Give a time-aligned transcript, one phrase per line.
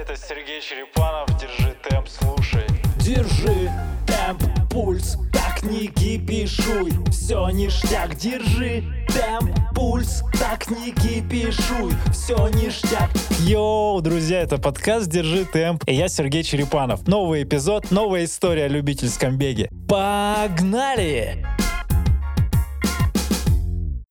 [0.00, 2.64] Это Сергей Черепанов, держи темп, слушай.
[3.00, 3.70] Держи
[4.06, 13.10] темп, пульс, так не кипишуй Все ништяк, держи темп, пульс, так не кипишуй Все ништяк.
[13.40, 17.06] Йоу, друзья, это подкаст «Держи темп» И я Сергей Черепанов.
[17.06, 19.68] Новый эпизод, новая история о любительском беге.
[19.86, 21.44] Погнали!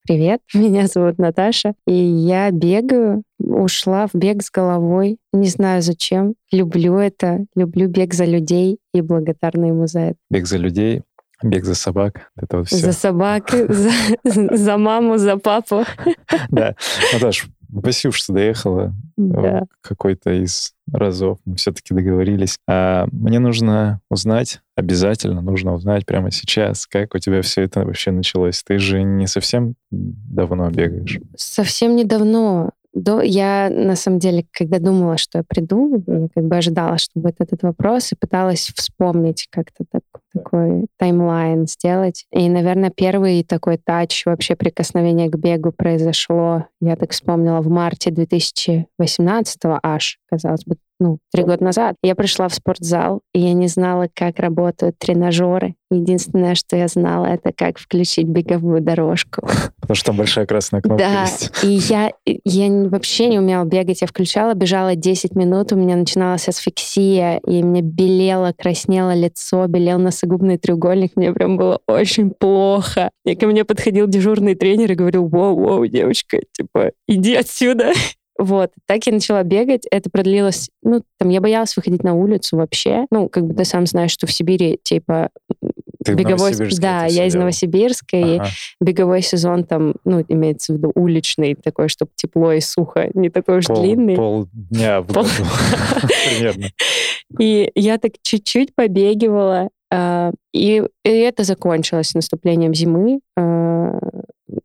[0.10, 6.34] Привет, меня зовут Наташа, и я бегаю, ушла в бег с головой, не знаю зачем,
[6.52, 10.16] люблю это, люблю бег за людей и благодарна ему за это.
[10.32, 11.04] Бег за людей,
[11.44, 12.78] бег за собак, это вот все.
[12.78, 13.52] За собак,
[14.24, 15.84] за, маму, за папу.
[16.50, 16.74] Да,
[17.14, 18.96] Наташ, спасибо, что доехала
[19.82, 21.38] какой-то из разов.
[21.46, 22.58] Мы все-таки договорились.
[22.68, 28.12] А мне нужно узнать, обязательно нужно узнать прямо сейчас, как у тебя все это вообще
[28.12, 28.64] началось.
[28.64, 31.20] Ты же не совсем давно бегаешь.
[31.36, 36.58] Совсем недавно до, я, на самом деле, когда думала, что я приду, я как бы
[36.58, 40.02] ожидала, что будет этот вопрос, и пыталась вспомнить как-то так,
[40.34, 42.26] такой таймлайн сделать.
[42.32, 48.10] И, наверное, первый такой тач, вообще прикосновение к бегу произошло, я так вспомнила, в марте
[48.10, 51.96] 2018 аж, казалось бы, ну, три года назад.
[52.04, 55.76] Я пришла в спортзал, и я не знала, как работают тренажеры.
[55.92, 59.48] Единственное, что я знала, это как включить беговую дорожку.
[59.80, 61.64] Потому что там большая красная кнопка Да, есть.
[61.64, 64.02] и я, я вообще не умела бегать.
[64.02, 69.98] Я включала, бежала 10 минут, у меня начиналась асфиксия, и мне белело, краснело лицо, белел
[69.98, 73.10] носогубный треугольник, мне прям было очень плохо.
[73.26, 77.94] И ко мне подходил дежурный тренер и говорил, воу-воу, девочка, типа, иди отсюда.
[78.40, 79.86] Вот, так я начала бегать.
[79.92, 83.06] Это продлилось, ну, там, я боялась выходить на улицу вообще.
[83.12, 85.30] Ну, как бы ты сам знаешь, что в Сибири, типа,
[86.06, 86.54] Ты беговой...
[86.80, 87.36] Да, я из?
[87.36, 88.48] Новосибирска, и Ага.
[88.80, 93.58] беговой сезон там, ну, имеется в виду уличный, такой, чтобы тепло и сухо, не такой
[93.58, 94.16] уж Пол- длинный.
[94.16, 95.26] Полдня в Пол-.
[96.30, 96.68] Примерно.
[97.40, 103.20] И я так чуть-чуть побегивала, а, и, и это закончилось наступлением зимы.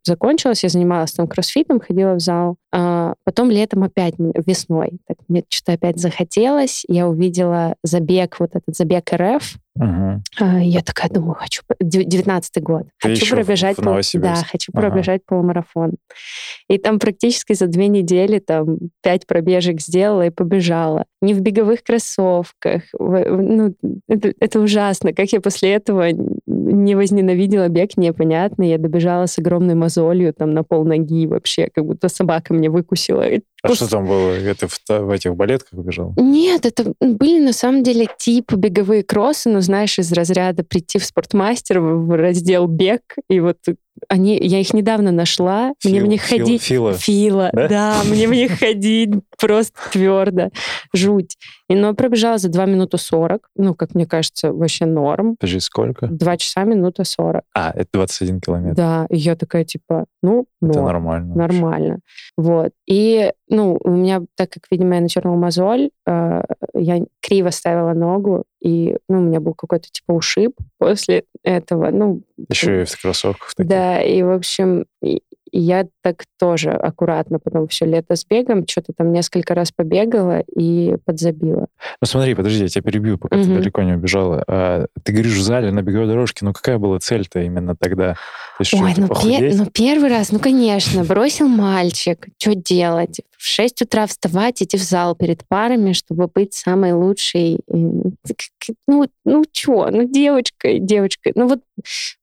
[0.05, 2.57] Закончилось, я занималась там кроссфитом, ходила в зал.
[2.73, 6.85] А, Потом летом опять, весной, так мне что-то опять захотелось.
[6.89, 9.55] Я увидела забег, вот этот забег РФ.
[9.77, 10.23] Мгм.
[10.41, 11.63] А, Я такая думаю, хочу...
[11.67, 12.83] по- дев- 19-й год.
[13.01, 13.77] Ты хочу пробежать...
[13.77, 14.01] пол-?
[14.15, 14.89] Да, хочу Ага.
[14.89, 15.95] пробежать полумарафон.
[16.69, 21.07] И там практически за две недели там пять пробежек сделала и побежала.
[21.23, 22.83] Не в беговых кроссовках.
[22.99, 23.75] Ну,
[24.09, 25.13] это, это ужасно.
[25.13, 26.09] Как я после этого
[26.73, 28.63] не возненавидела бег, непонятно.
[28.63, 33.25] Я добежала с огромной мозолью там на пол ноги вообще, как будто собака мне выкусила.
[33.25, 34.31] А просто- что там было?
[34.33, 36.15] Это в, в этих балетках бежал?
[36.17, 41.05] нет, это были на самом деле типа беговые кроссы, но знаешь, из разряда прийти в
[41.05, 43.59] спортмастер в раздел бег, и вот
[44.09, 46.63] они, я их недавно нашла, мне в Фил- них фил- ходить...
[46.63, 46.93] фила.
[46.95, 47.69] Фила, Да?
[47.69, 47.95] да?
[48.09, 50.51] мне в них ходить просто твердо,
[50.93, 51.37] жуть.
[51.69, 55.37] И, но пробежала за 2 минуты 40, ну, как мне кажется, вообще норм.
[55.41, 56.07] Подожди, сколько?
[56.09, 57.43] 2 часа минута 40.
[57.55, 58.77] А, это 21 километр.
[58.77, 60.85] Да, и я такая, типа, ну, Это норм.
[60.87, 61.35] нормально.
[61.35, 61.59] вообще.
[61.61, 61.99] Нормально.
[62.37, 62.73] Вот.
[62.87, 66.43] И, ну, у меня, так как, видимо, я натерла мозоль, э,
[66.75, 71.91] я криво ставила ногу, и, ну, у меня был какой-то, типа, ушиб после этого.
[71.91, 73.69] Ну, Еще и в кроссовках таких.
[73.71, 75.23] да, и, в общем, и-
[75.55, 80.41] и я так тоже аккуратно потом все лето с бегом, что-то там несколько раз побегала
[80.41, 81.69] и подзабила.
[82.01, 83.55] Ну смотри, подожди, я тебя перебью, пока ты Мгм.
[83.61, 84.43] далеко не убежала.
[84.49, 88.15] А, ты говоришь в зале на беговой дорожке, ну какая была цель-то именно тогда?
[88.15, 89.57] То есть Ой, ну, пе- похудеть?
[89.57, 93.21] ну первый раз, ну конечно, бросил мальчик, что делать?
[93.37, 97.61] В 6 утра вставать, идти в зал перед парами, чтобы быть самой лучшей.
[98.89, 101.33] Ну, ну что, ну девочкой, девочкой.
[101.35, 101.61] Ну вот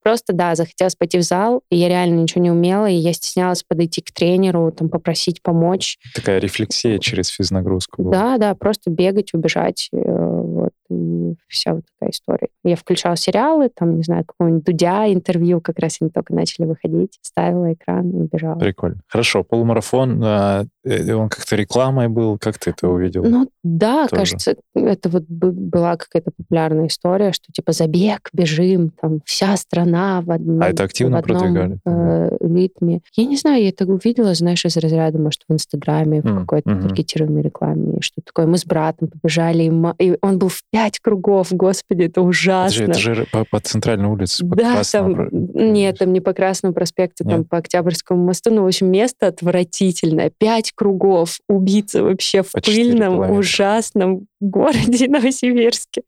[0.04, 3.64] просто, да, захотелось пойти в зал, и я реально ничего не умела, и я стеснялась
[3.64, 6.00] подойти к тренеру, там, попросить помочь.
[6.16, 8.12] Такая рефлексия через физнагрузку была.
[8.12, 12.48] Да, да, просто бегать, убежать, э, вот, и вся вот такая история.
[12.64, 17.18] Я включала сериалы, там, не знаю, какого-нибудь Дудя интервью, как раз они только начали выходить,
[17.22, 18.60] ставила экран и бежала.
[18.60, 19.02] Прикольно.
[19.08, 23.24] Хорошо, полумарафон, а, э, он как-то рекламой был, как ты это увидел?
[23.24, 24.22] Ну да, Тоже.
[24.22, 30.22] кажется, это вот бы- была какая-то популярная история, что типа забег, бежим, там вся страна
[30.22, 33.02] в одном, А это активно в одном, продвигали э, ритме.
[33.16, 36.70] Я не знаю, я это увидела, знаешь, из разряда, может, в Инстаграме, в М, какой-то
[36.70, 36.82] мгм.
[36.82, 38.46] таргетированной рекламе, что такое.
[38.46, 39.64] Мы с братом побежали,
[40.00, 42.78] и, и он был в пять кругов, господи, это это, ужасно.
[42.78, 46.34] же, это же по, по центральной улице, по Да, Красному там, нет, там не по
[46.34, 47.50] Красному проспекту, там Нет?
[47.50, 50.32] по Октябрьскому мосту, ну, в общем, место отвратительное.
[50.38, 56.04] Пять кругов, убийца вообще в По четыре пыльном, ужасном городе Новосибирске.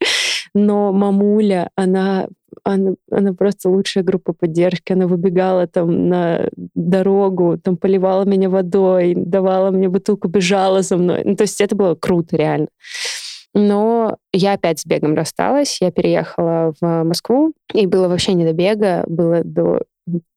[0.53, 2.27] Но мамуля, она
[2.63, 4.93] она, она просто лучшая группа поддержки.
[4.93, 11.23] Она выбегала там на дорогу, там поливала меня водой, давала мне бутылку, бежала за мной.
[11.25, 12.67] Ну, то есть это было круто, реально.
[13.53, 18.53] Но я опять с бегом рассталась, я переехала в Москву, и было вообще не до
[18.53, 19.81] бега, было до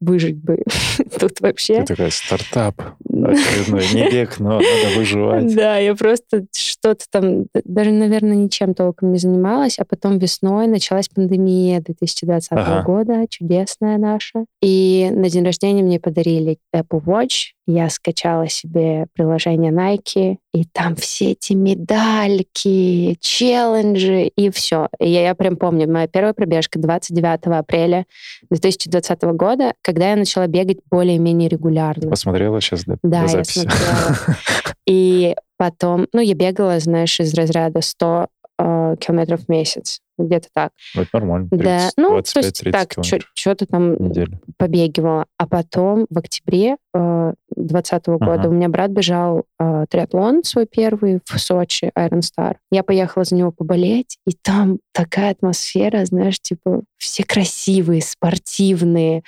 [0.01, 0.63] выжить бы
[1.19, 1.81] тут вообще.
[1.81, 2.81] Ты такая стартап
[3.25, 5.55] очередной, не бег, но надо выживать.
[5.55, 11.09] Да, я просто что-то там, даже, наверное, ничем толком не занималась, а потом весной началась
[11.09, 12.83] пандемия 2020 ага.
[12.83, 14.45] года, чудесная наша.
[14.63, 20.95] И на день рождения мне подарили Apple Watch, я скачала себе приложение Nike, и там
[20.95, 24.89] все эти медальки, челленджи, и все.
[25.01, 28.07] И я, я прям помню, моя первая пробежка 29 апреля
[28.51, 32.11] 2020 года, когда я начала бегать более-менее регулярно.
[32.11, 33.59] Посмотрела сейчас до, да, до записи?
[33.59, 34.37] я смотрела.
[34.87, 38.27] И потом, ну, я бегала, знаешь, из разряда 100
[38.59, 40.73] э, километров в месяц где-то так.
[40.95, 41.49] Ну, это нормально.
[41.51, 43.05] 30, да, ну, 25, то есть так,
[43.35, 44.41] что-то там неделю.
[44.57, 45.27] побегивала.
[45.37, 48.49] А потом в октябре 2020 -го года ага.
[48.49, 52.57] у меня брат бежал э, триатлон свой первый в Сочи, Iron Star.
[52.71, 59.23] Я поехала за него поболеть, и там такая атмосфера, знаешь, типа все красивые, спортивные,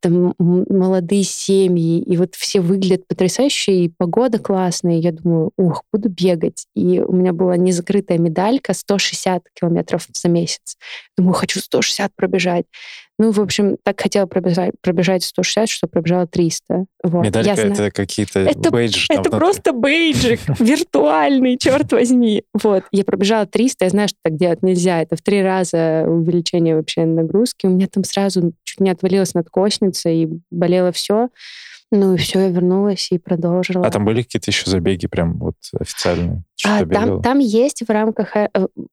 [0.00, 5.82] там молодые семьи, и вот все выглядят потрясающе, и погода классная, и я думаю, ух,
[5.92, 6.66] буду бегать.
[6.74, 10.76] И у меня была незакрытая медалька 160 километров за месяц.
[11.16, 12.66] Думаю, хочу 160 пробежать.
[13.18, 16.84] Ну, в общем, так хотела пробежать, пробежать 160, что пробежала 300.
[17.02, 17.24] Вот.
[17.24, 19.06] Медалька это какие-то это, бейджи?
[19.08, 22.42] Это просто бейджик виртуальный, черт возьми.
[22.52, 22.84] Вот.
[22.92, 25.00] Я пробежала 300, я знаю, что так делать нельзя.
[25.00, 27.66] Это в три раза увеличение вообще нагрузки.
[27.66, 31.30] У меня там сразу чуть не отвалилась надкосница и болело все.
[31.92, 33.86] Ну и все, я вернулась и продолжила.
[33.86, 36.42] А там были какие-то еще забеги прям вот официальные?
[36.64, 38.36] А, там, там есть в рамках...
[38.36, 38.48] Э,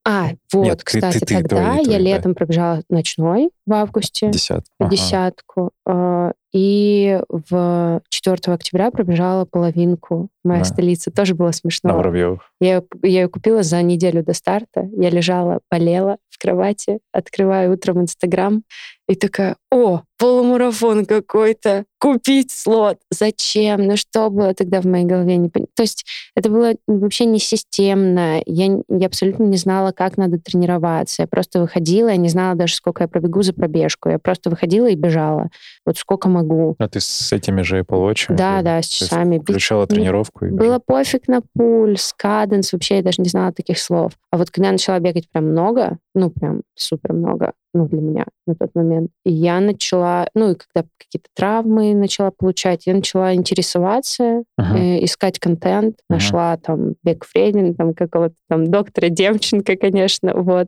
[0.06, 2.38] а, вот, Нет, кстати, ты, ты, тогда твой, я твой, летом да.
[2.38, 4.30] пробежала ночной в августе.
[4.30, 4.70] Десятку.
[4.80, 4.92] Ага.
[4.92, 5.72] Десятку.
[5.88, 10.30] А, и в 4 октября пробежала половинку.
[10.44, 10.66] Моя да.
[10.66, 11.10] столица.
[11.10, 11.90] Тоже было смешно.
[11.90, 12.52] На Воробьевых.
[12.60, 14.88] Я, я ее купила за неделю до старта.
[14.96, 18.64] Я лежала, болела кровати, открываю утром Инстаграм
[19.08, 23.00] и такая, о, полумарафон какой-то, купить слот.
[23.12, 23.86] Зачем?
[23.86, 25.36] Ну что было тогда в моей голове?
[25.38, 25.68] Не пон...
[25.76, 26.06] То есть
[26.36, 28.42] это было вообще не системно.
[28.46, 31.24] Я, я абсолютно не знала, как надо тренироваться.
[31.24, 34.10] Я просто выходила, я не знала даже, сколько я пробегу за пробежку.
[34.10, 35.50] Я просто выходила и бежала.
[35.86, 36.76] Вот сколько могу.
[36.80, 38.34] А ты с этими же Apple Watch?
[38.34, 39.40] Да, да, с часами.
[39.40, 40.46] Включала тренировку?
[40.46, 42.72] И было пофиг на пульс, каденс.
[42.72, 44.14] Вообще я даже не знала таких слов.
[44.32, 48.26] А вот когда я начала бегать прям много, ну прям супер много, ну, для меня
[48.46, 49.10] на тот момент.
[49.26, 54.78] И я начала, ну, и когда какие-то травмы начала получать, я начала интересоваться, uh-huh.
[54.78, 56.16] э, искать контент, uh-huh.
[56.16, 60.68] нашла там Бек Фредин, там какого-то там доктора Демченко, конечно, вот.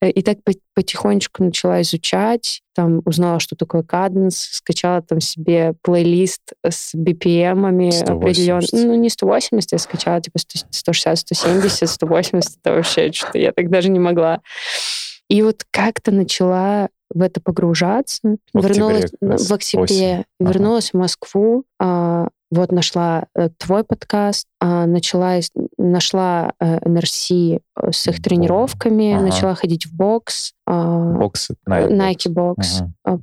[0.00, 0.38] Э, и так
[0.74, 8.86] потихонечку начала изучать, там узнала, что такое каденс, скачала там себе плейлист с BPM-ами определенными.
[8.86, 13.88] Ну, не 180, я скачала типа 160, 170, 180, это вообще что-то я так даже
[13.88, 14.40] не могла.
[15.28, 18.36] И вот как-то начала в это погружаться.
[18.52, 20.50] В вернулась октябре, в октябре, ага.
[20.52, 25.38] вернулась в Москву, а, вот нашла э, твой подкаст, а, начала
[25.78, 29.24] нашла э, NRC э, с их тренировками, ага.
[29.24, 30.52] начала ходить в бокс.
[30.66, 32.82] А, бокс, Nike, Nike бокс.
[33.04, 33.22] Ага.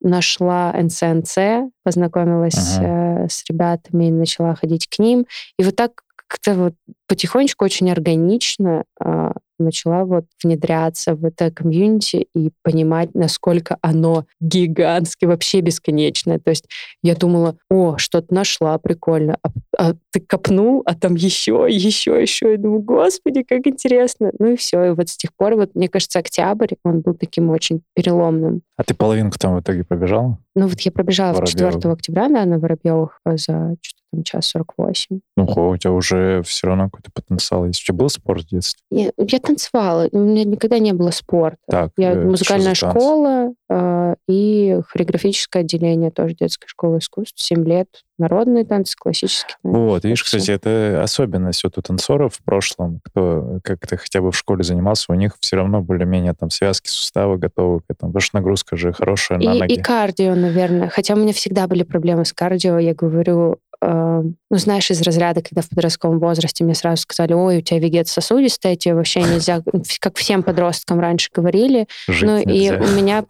[0.00, 3.26] Нашла НЦНЦ, познакомилась ага.
[3.28, 5.26] с ребятами, начала ходить к ним.
[5.58, 6.74] И вот так как-то вот
[7.08, 15.24] потихонечку очень органично а, начала вот внедряться в это комьюнити и понимать, насколько оно гигантски,
[15.24, 16.38] вообще бесконечное.
[16.38, 16.66] То есть
[17.02, 19.38] я думала, о, что-то нашла, прикольно.
[19.42, 19.48] А,
[19.78, 22.52] а ты копнул, а там еще, еще, еще.
[22.52, 24.30] Я думаю, господи, как интересно.
[24.38, 24.84] Ну и все.
[24.84, 28.62] И вот с тех пор, вот мне кажется, октябрь, он был таким очень переломным.
[28.76, 30.38] А ты половинку там в итоге пробежала?
[30.54, 31.74] Ну вот я пробежала Воробьевых.
[31.74, 35.20] 4 октября, да, на Воробьевых за что-то там час 48.
[35.36, 37.82] Ну, хо, у тебя уже все равно какой-то потенциал есть.
[37.82, 38.80] У тебя был спорт в детстве?
[38.90, 40.08] Я, я танцевала.
[40.12, 41.58] У меня никогда не было спорта.
[41.68, 47.40] Так, я э, музыкальная школа э, и хореографическое отделение тоже детской школы искусств.
[47.40, 47.88] 7 лет
[48.18, 49.78] народные танцы, классические танцы.
[49.78, 54.36] Вот, видишь, кстати, это особенность вот у танцоров в прошлом, кто как-то хотя бы в
[54.36, 58.36] школе занимался, у них все равно более-менее там связки, суставы готовы к этому, потому что
[58.36, 59.72] нагрузка же хорошая на и, ноги.
[59.74, 60.88] И кардио, наверное.
[60.88, 65.42] Хотя у меня всегда были проблемы с кардио, я говорю, э, ну, знаешь, из разряда,
[65.42, 69.62] когда в подростковом возрасте мне сразу сказали, ой, у тебя вегет сосудистая, тебе вообще нельзя,
[70.00, 71.86] как всем подросткам раньше говорили.
[72.06, 72.76] Жить ну, нельзя.
[72.76, 73.24] и у меня,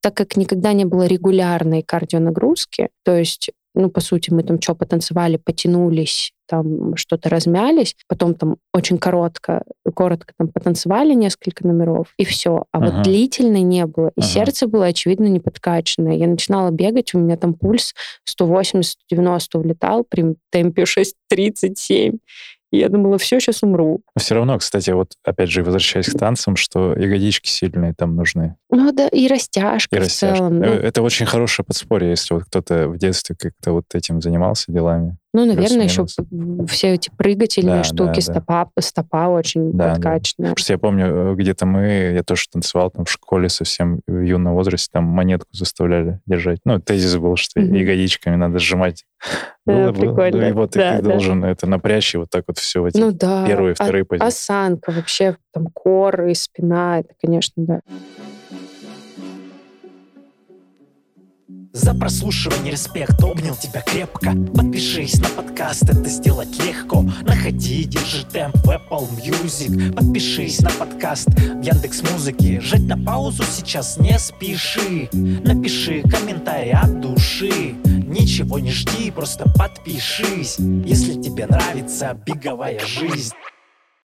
[0.00, 3.50] так как никогда не было регулярной кардионагрузки, то есть
[3.80, 9.62] ну, по сути, мы там что, потанцевали, потянулись, там что-то размялись, потом там очень коротко,
[9.94, 12.64] коротко там потанцевали несколько номеров, и все.
[12.72, 12.86] А Ага.
[12.90, 14.08] вот длительной не было.
[14.16, 14.26] И Ага.
[14.26, 16.16] сердце было, очевидно, не подкачанное.
[16.16, 17.94] Я начинала бегать, у меня там пульс
[18.28, 22.18] 180-190 улетал при темпе 6.37.
[22.70, 24.00] И я думала, все, сейчас умру.
[24.14, 28.56] Но все равно, кстати, вот опять же, возвращаясь к танцам, что ягодички сильные там нужны.
[28.70, 30.36] Ну да, и растяжка И в растяжка.
[30.36, 30.62] целом.
[30.62, 34.70] Э, Ну, Это очень хорошее подспорье, если вот кто-то в детстве как-то вот этим занимался
[34.72, 35.16] делами.
[35.32, 36.06] Ну, наверное, еще
[36.66, 38.20] все эти прыгательные Да, штуки, да, да.
[38.20, 39.94] стопа, стопа очень Да, да.
[39.94, 40.50] подкачанная.
[40.50, 41.82] Потому что я помню, э, где-то мы,
[42.14, 46.58] я тоже танцевал там в школе совсем в юном возрасте, там монетку заставляли держать.
[46.64, 47.74] Ну, тезис был, что Мгм.
[47.74, 49.04] ягодичками надо сжимать.
[49.66, 50.00] Да, Было, было.
[50.14, 50.44] прикольно.
[50.48, 51.10] И вот Да, ты да.
[51.10, 53.46] должен это напрячь, и вот так вот все эти Ну да.
[53.46, 54.26] первые, А- вторые позиции.
[54.26, 57.80] Осанка, вообще там кор и спина, это, конечно, да.
[61.72, 64.32] За прослушивание респект, обнял тебя крепко.
[64.56, 67.02] Подпишись на подкаст, это сделать легко.
[67.22, 69.92] Находи, держи темп в Apple Music.
[69.94, 72.60] Подпишись на подкаст в Яндекс Музыке.
[72.60, 75.08] Жать на паузу сейчас не спеши.
[75.12, 77.76] Напиши комментарий от души.
[77.84, 80.56] Ничего не жди, просто подпишись.
[80.58, 83.32] Если тебе нравится беговая жизнь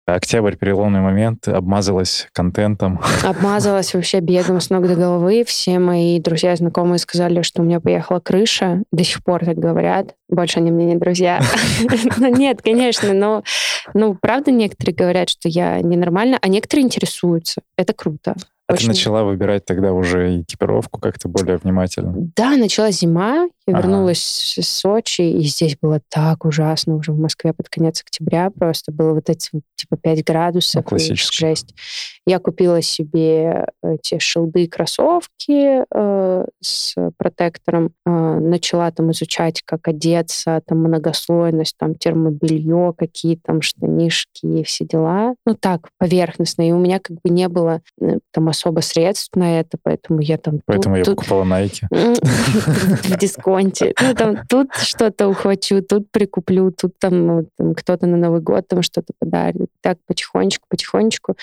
[0.06, 3.00] Октябрь, переломный момент, обмазалась контентом.
[3.24, 5.42] Обмазалась вообще бегом с ног до головы.
[5.44, 8.84] Все мои друзья и знакомые сказали, что у меня поехала крыша.
[8.92, 10.14] До сих пор так говорят.
[10.28, 11.40] Больше они мне не друзья.
[12.18, 13.42] Ну, нет, конечно, но
[13.94, 17.62] ну, правда, некоторые говорят, что я ненормальна, а некоторые интересуются.
[17.76, 18.34] Это круто.
[18.68, 22.12] А ты Очень- начала выбирать тогда уже экипировку как-то более внимательно.
[22.34, 23.78] Да, началась зима, я Ага.
[23.86, 28.50] вернулась из Сочи, и здесь было так ужасно уже в Москве под конец октября.
[28.50, 30.74] Просто было вот эти типа 5 градусов.
[30.74, 31.50] Ну, и классическое.
[31.50, 31.74] Жесть.
[32.26, 40.60] Я купила себе эти шилды кроссовки э, с протектором, э, начала там изучать, как одеться,
[40.66, 45.34] там многослойность, там термобелье, какие там штанишки и все дела.
[45.46, 46.68] Ну так, поверхностно.
[46.68, 50.36] И у меня как бы не было э, там особо средств на это, поэтому я
[50.36, 50.54] там...
[50.54, 51.84] тут- Поэтому я тут- покупала Nike.
[51.90, 53.94] в дисконте.
[54.00, 59.12] Ну, там, тут что-то ухвачу, тут прикуплю, тут там кто-то на Новый год там что-то
[59.18, 59.68] подарит.
[59.80, 61.36] Так потихонечку, потихонечку.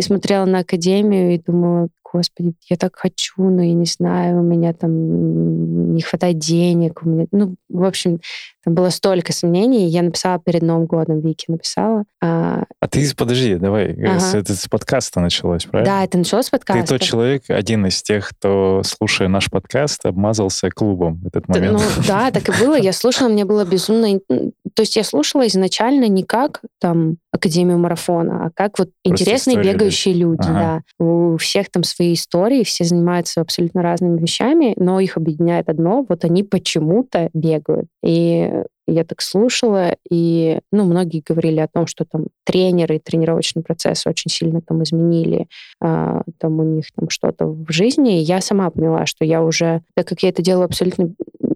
[0.00, 4.42] И смотрела на Академию и думала, господи, я так хочу, но я не знаю, у
[4.42, 7.00] меня там не хватает денег.
[7.04, 7.26] У меня...
[7.32, 8.20] Ну, в общем,
[8.64, 9.86] там было столько сомнений.
[9.88, 12.04] Я написала перед Новым годом, Вики написала.
[12.22, 14.20] А, А ты, подожди, давай, э, Ага.
[14.20, 15.92] с, это с подкаста началось, правильно?
[15.92, 16.98] да, это началось с Ты подкаста.
[16.98, 21.78] тот человек, один из тех, кто, слушая наш подкаст, обмазался клубом в этот момент.
[21.78, 22.76] Ну да, так и было.
[22.78, 24.14] Я слушала, мне было безумно...
[24.14, 29.56] ин- То есть я слушала изначально не как там Академию марафона, а как вот интересные
[29.62, 30.82] бегающие люди, Ага.
[30.98, 31.04] да.
[31.04, 36.24] У всех там свои истории, все занимаются абсолютно разными вещами, но их объединяет одно, вот
[36.24, 37.88] они почему-то бегают.
[38.02, 38.50] И
[38.86, 44.06] я так слушала, и, ну, многие говорили о том, что там тренеры и тренировочный процесс
[44.06, 45.46] очень сильно там изменили
[45.80, 48.18] а, там у них там что-то в жизни.
[48.18, 51.10] И я сама поняла, что я уже, так как я это делаю абсолютно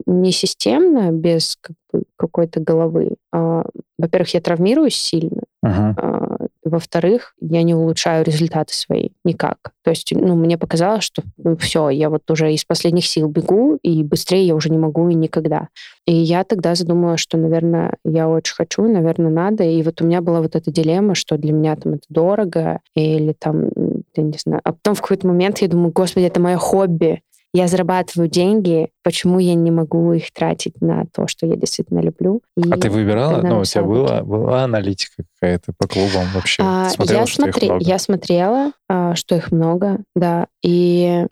[0.06, 3.64] не системно, без как бы, какой-то головы, а,
[3.98, 5.94] во-первых, я травмируюсь сильно, Ага.
[5.98, 9.72] а, во-вторых, я не улучшаю результаты свои никак.
[9.82, 11.22] То есть, ну, мне показалось, что
[11.58, 15.14] все, я вот уже из последних сил бегу, и быстрее я уже не могу и
[15.14, 15.68] никогда.
[16.06, 19.64] И я тогда задумала, что, наверное, я очень хочу, наверное, надо.
[19.64, 23.34] И вот у меня была вот эта дилемма, что для меня там это дорого, или
[23.38, 23.68] там,
[24.16, 24.60] я не знаю.
[24.64, 27.22] А потом в какой-то момент я думаю, господи, это мое хобби.
[27.56, 32.42] Я зарабатываю деньги, почему я не могу их тратить на то, что я действительно люблю?
[32.56, 33.42] И А ты выбирала?
[33.42, 36.64] Ну, у тебя была, была аналитика какая-то по клубам вообще?
[36.64, 37.84] А, Смотрела, я, много?
[37.84, 40.48] я смотрела, а, что их много, да.
[40.64, 41.28] И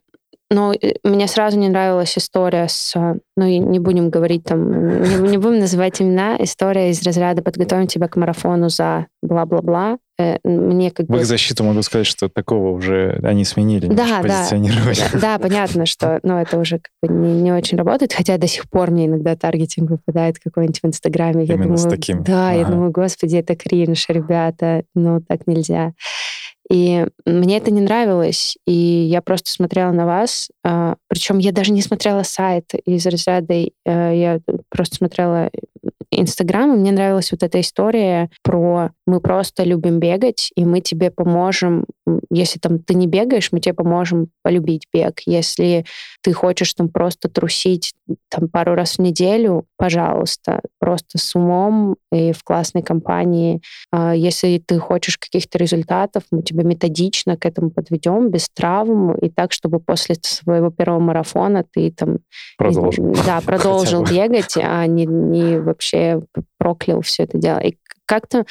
[0.52, 2.92] но э, мне сразу не нравилась история с...
[2.94, 5.02] а, Ну, и не будем говорить там...
[5.02, 6.36] Не, не будем называть имена.
[6.38, 9.98] История из разряда «подготовим тебя к марафону за бла-бла-бла».
[10.18, 11.18] Э, Мне как В бы...
[11.18, 14.22] их защиту могу сказать, что такого уже они сменили Да, да.
[14.22, 15.06] позиционирование.
[15.20, 18.68] Да, понятно, что ну, это уже как бы не, не очень работает, хотя до сих
[18.68, 21.44] пор мне иногда таргетинг выпадает какой-нибудь в Инстаграме.
[21.44, 22.22] Я Именно с думаю, таким.
[22.22, 22.72] Да, я Ага.
[22.72, 25.92] думаю, господи, это кринж, ребята, ну так нельзя.
[26.70, 30.48] И мне это не нравилось, и я просто смотрела на вас,
[31.08, 34.40] причем я даже не смотрела сайт из разряда, э, я
[34.70, 35.50] просто смотрела
[36.10, 41.10] Инстаграм, и мне нравилась вот эта история про мы просто любим бегать, и мы тебе
[41.10, 41.86] поможем,
[42.30, 45.20] если там ты не бегаешь, мы тебе поможем полюбить бег.
[45.26, 45.86] Если
[46.22, 47.94] ты хочешь там просто трусить
[48.28, 53.60] там пару раз в неделю, пожалуйста, просто с умом и в классной компании.
[53.90, 59.28] А, если ты хочешь каких-то результатов, мы тебя методично к этому подведем, без травм, и
[59.28, 62.18] так, чтобы после своего первого марафона ты там...
[62.58, 63.14] Продолжил.
[63.26, 66.22] Да, продолжил бегать, а не, не вообще
[66.58, 67.58] проклял все это дело.
[67.58, 67.76] И
[68.06, 68.44] как-то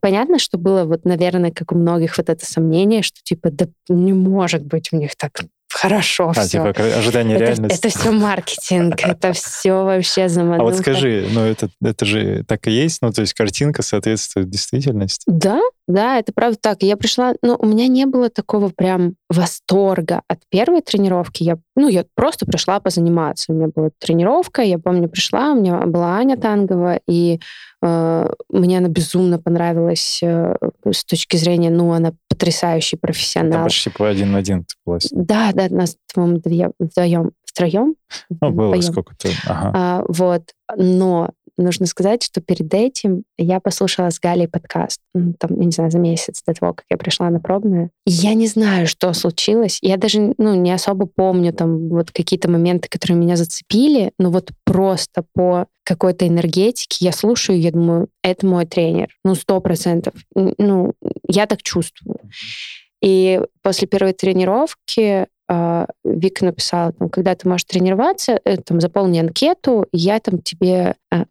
[0.00, 4.12] понятно, что было вот, наверное, как у многих вот это сомнение, что типа, да не
[4.12, 5.42] может быть у них так
[5.80, 6.48] хорошо а, все.
[6.48, 7.78] типа ожидание это, реальности.
[7.78, 10.62] Это все маркетинг, это все вообще замануха.
[10.62, 13.00] А вот скажи, ну это, это же так и есть?
[13.02, 15.24] Ну то есть картинка соответствует действительности?
[15.26, 16.82] Да, да, это правда так.
[16.82, 21.42] Я пришла, ну у меня не было такого прям восторга от первой тренировки.
[21.42, 23.52] Я, ну я просто пришла позаниматься.
[23.52, 27.40] У меня была тренировка, я помню, пришла, у меня была Аня Тангова, и
[27.82, 30.54] мне она безумно понравилась э,
[30.90, 33.52] с точки зрения, ну она потрясающий профессионал.
[33.52, 34.98] Там почти по один на один ты была.
[35.12, 37.94] Да, да, нас, по-моему, вдвоем, втроем.
[38.40, 39.28] Ну, было сколько-то.
[39.46, 39.72] Ага.
[39.74, 40.42] А, вот.
[40.76, 41.30] Но
[41.62, 45.98] нужно сказать, что перед этим я послушала с Галей подкаст, там, я не знаю, за
[45.98, 47.90] месяц до того, как я пришла на пробное.
[48.06, 49.78] И я не знаю, что случилось.
[49.82, 54.50] Я даже, ну, не особо помню там вот какие-то моменты, которые меня зацепили, но вот
[54.64, 59.08] просто по какой-то энергетике я слушаю, я думаю, это мой тренер.
[59.24, 60.14] Ну, сто процентов.
[60.34, 60.94] Ну,
[61.26, 62.20] я так чувствую.
[63.02, 65.26] И после первой тренировки
[66.04, 71.24] Вика написала, там, когда ты можешь тренироваться, э, там, заполни анкету, я там тебе э,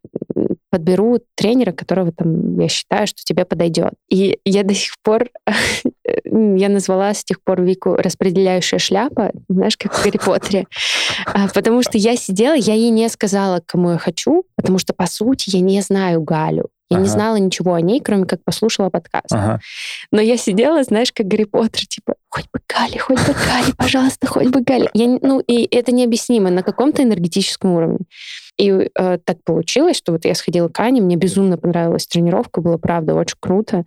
[0.70, 3.94] подберу тренера, которого там я считаю, что тебе подойдет.
[4.10, 5.30] И я до сих пор,
[6.26, 10.68] я назвала с тех пор Вику распределяющая шляпа, знаешь, как в Гарри Поттере.
[11.26, 15.08] А, потому что я сидела, я ей не сказала, кому я хочу, потому что, по
[15.08, 16.70] сути, я не знаю Галю.
[16.90, 17.04] Я ага.
[17.04, 19.32] не знала ничего о ней, кроме как послушала подкаст.
[19.32, 19.60] Ага.
[20.12, 24.28] Но я сидела, знаешь, как Гарри Поттер, типа, хоть бы Гали, хоть бы Гали, пожалуйста,
[24.28, 24.90] хоть бы Гали.
[24.94, 28.00] Я, ну, и это необъяснимо на каком-то энергетическом уровне.
[28.58, 32.78] И э, так получилось, что вот я сходила к Ане, мне безумно понравилась тренировка, было,
[32.78, 33.86] правда, очень круто.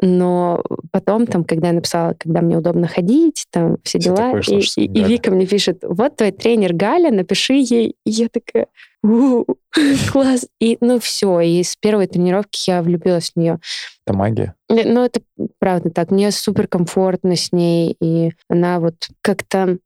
[0.00, 0.62] Но
[0.92, 4.84] потом, там, когда я написала, когда мне удобно ходить, там, все, все дела, и, и,
[4.84, 7.96] и Вика мне пишет, вот твой тренер Галя, напиши ей.
[8.04, 8.66] И я такая,
[10.12, 10.46] класс.
[10.60, 11.40] И, ну, все.
[11.40, 13.58] И с первой тренировки я влюбилась в нее.
[14.06, 14.54] Это магия?
[14.68, 15.20] Ну, это
[15.58, 16.10] правда так.
[16.10, 19.78] Мне супер комфортно с ней, и она вот как-то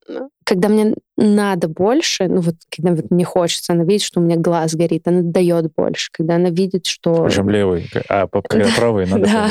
[0.50, 4.34] когда мне надо больше, ну вот когда вот мне хочется, она видит, что у меня
[4.34, 6.08] глаз горит, она дает больше.
[6.10, 7.22] Когда она видит, что...
[7.22, 9.50] Причем левый, а когда правый, надо Да,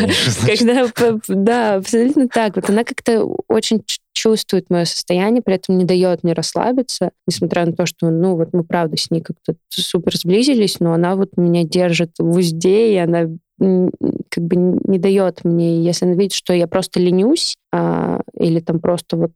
[0.53, 0.89] когда,
[1.29, 2.57] да, абсолютно так.
[2.57, 3.81] Вот она как-то очень
[4.19, 8.49] чувствует мое состояние, при этом не дает мне расслабиться, несмотря на то, что, ну, вот
[8.51, 12.97] мы, правда, с ней как-то супер сблизились, но она вот меня держит в узде, и
[12.97, 13.27] она
[13.59, 18.79] как бы не дает мне, если она видит, что я просто ленюсь, а, или там
[18.79, 19.31] просто вот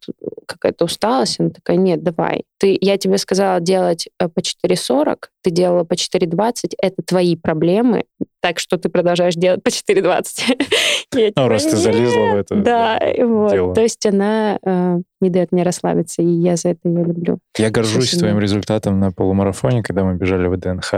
[0.47, 2.43] какая-то усталость, она такая, нет, давай.
[2.57, 8.05] Ты, я тебе сказала делать э, по 4.40, ты делала по 4.20, это твои проблемы,
[8.43, 11.33] так что ты продолжаешь делать по 4.20.
[11.37, 13.73] ну, раз ты залезла в это Да, вот.
[13.73, 17.39] То есть она э, не дает мне расслабиться, и я за это ее люблю.
[17.57, 20.91] Я горжусь твоим результатом на полумарафоне, когда мы бежали в ДНХ.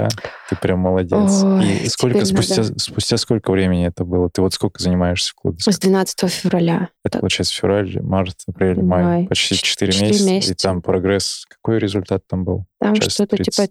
[0.49, 1.43] Ты прям молодец.
[1.63, 4.27] И сколько спустя, сколько времени это было?
[4.31, 5.59] Ты вот сколько занимаешься в клубе?
[5.59, 6.89] С 12 февраля.
[7.03, 9.27] Это получается февраль, март, апрель, май.
[9.27, 10.29] Почти 4, 4 месяца.
[10.31, 10.51] месяца.
[10.51, 11.45] И там прогресс.
[11.47, 12.65] Какой результат там был?
[12.79, 13.67] Там что-то типа...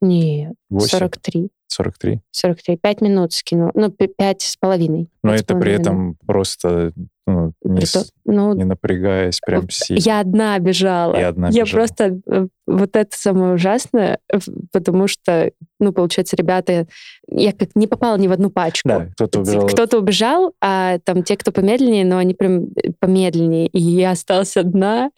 [0.00, 0.88] Нет, 8?
[0.88, 1.50] 43.
[1.68, 2.20] 43?
[2.30, 2.76] 43.
[2.76, 3.70] Пять минут скинул.
[3.74, 5.10] Ну, пять с половиной.
[5.22, 6.92] Но это при этом просто
[7.28, 10.00] ну, не, Притом, ну, не напрягаясь прям сильно.
[10.00, 11.16] Я одна бежала.
[11.18, 11.78] Я одна Я бежала.
[11.78, 12.20] просто...
[12.26, 14.18] Э, вот это самое ужасное,
[14.72, 16.86] потому что, ну, получается, ребята...
[17.26, 18.88] Я как не попала ни в одну пачку.
[18.88, 19.66] Да, кто-то убежал.
[19.66, 23.66] Кто-то убежал, а там те, кто помедленнее, но они прям э, помедленнее.
[23.68, 25.10] И я осталась одна,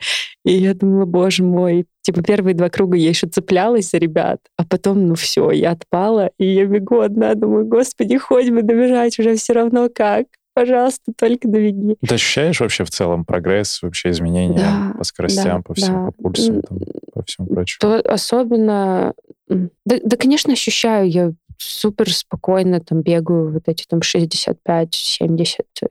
[0.44, 4.64] и я думала, боже мой, типа первые два круга я еще цеплялась за ребят, а
[4.64, 9.37] потом, ну все, я отпала, и я бегу одна, думаю, господи, хоть бы добежать уже
[9.37, 11.96] все равно как пожалуйста, только доведи.
[12.06, 16.06] Ты ощущаешь вообще в целом прогресс, вообще изменения да, по скоростям, да, по всем, да.
[16.06, 16.78] по пульсу, там,
[17.12, 17.78] по всему прочему?
[17.80, 19.14] То особенно...
[19.48, 21.10] Да, да, конечно, ощущаю.
[21.10, 21.32] Я
[21.62, 24.86] супер спокойно там бегаю вот эти там 65-70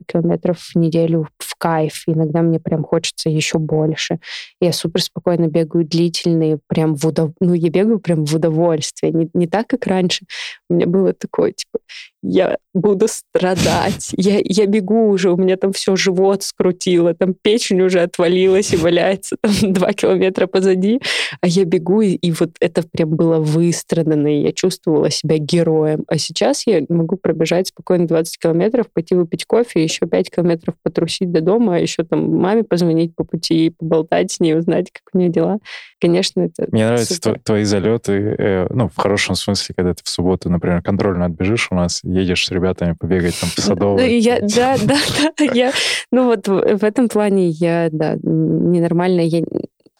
[0.06, 2.02] километров в неделю в кайф.
[2.06, 4.18] Иногда мне прям хочется еще больше.
[4.60, 7.32] Я супер спокойно бегаю длительные, прям в удов...
[7.40, 9.12] ну я бегаю прям в удовольствие.
[9.12, 10.24] Не, не так, как раньше.
[10.68, 11.78] У меня было такое, типа,
[12.22, 14.10] я буду страдать.
[14.16, 18.76] Я, я бегу уже, у меня там все живот скрутило, там печень уже отвалилась и
[18.76, 21.00] валяется там два километра позади,
[21.40, 26.04] а я бегу, и, и вот это прям было выстрадано, и я чувствовала себя героем.
[26.08, 31.32] А сейчас я могу пробежать спокойно 20 километров, пойти выпить кофе, еще 5 километров потрусить
[31.32, 35.18] до дома, а еще там маме позвонить по пути, поболтать с ней, узнать, как у
[35.18, 35.58] нее дела.
[36.00, 37.40] Конечно, это Мне нравятся супер.
[37.40, 41.74] твои залеты, э, ну, в хорошем смысле, когда ты в субботу, например, контрольно отбежишь у
[41.74, 44.18] нас, едешь с ребятами побегать там по Ну, Садовой.
[44.18, 44.96] я, да, да,
[45.38, 45.72] да, я,
[46.10, 49.42] ну вот в этом плане я, да, ненормально, я,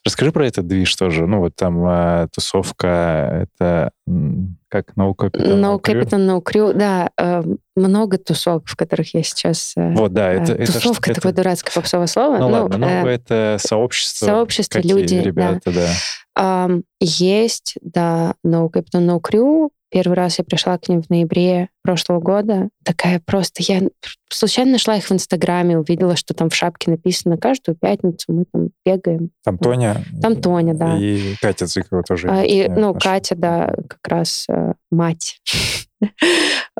[0.04, 1.26] Расскажи про этот движ тоже.
[1.26, 3.90] Ну, вот там а, тусовка, это
[4.68, 6.02] как No Capital, no Crew?
[6.02, 7.42] capital, no crew, да, э,
[7.76, 9.72] много тусовок, в которых я сейчас...
[9.76, 10.52] э, Вот, да, э, это...
[10.54, 12.38] это ж- тусовка это- такое дурацкое попсовое слово.
[12.38, 14.26] Ну, ладно, ну, э, это сообщество.
[14.26, 15.22] сообщество, какие люди, да.
[15.22, 15.88] ребята, да.
[16.36, 19.70] Ам, есть, да, No Captain No Crew.
[19.90, 22.68] Первый раз я пришла к ним в ноябре прошлого года.
[22.84, 23.62] Такая просто...
[23.62, 23.82] Я
[24.28, 28.70] случайно нашла их в Инстаграме, увидела, что там в шапке написано «Каждую пятницу мы там
[28.84, 29.30] бегаем».
[29.44, 30.04] Там Тоня.
[30.22, 30.96] Там Тоня, да.
[30.98, 32.28] И Катя Цикова тоже.
[32.30, 35.40] А, и, ну, понимаю, Катя, да, как раз э, мать.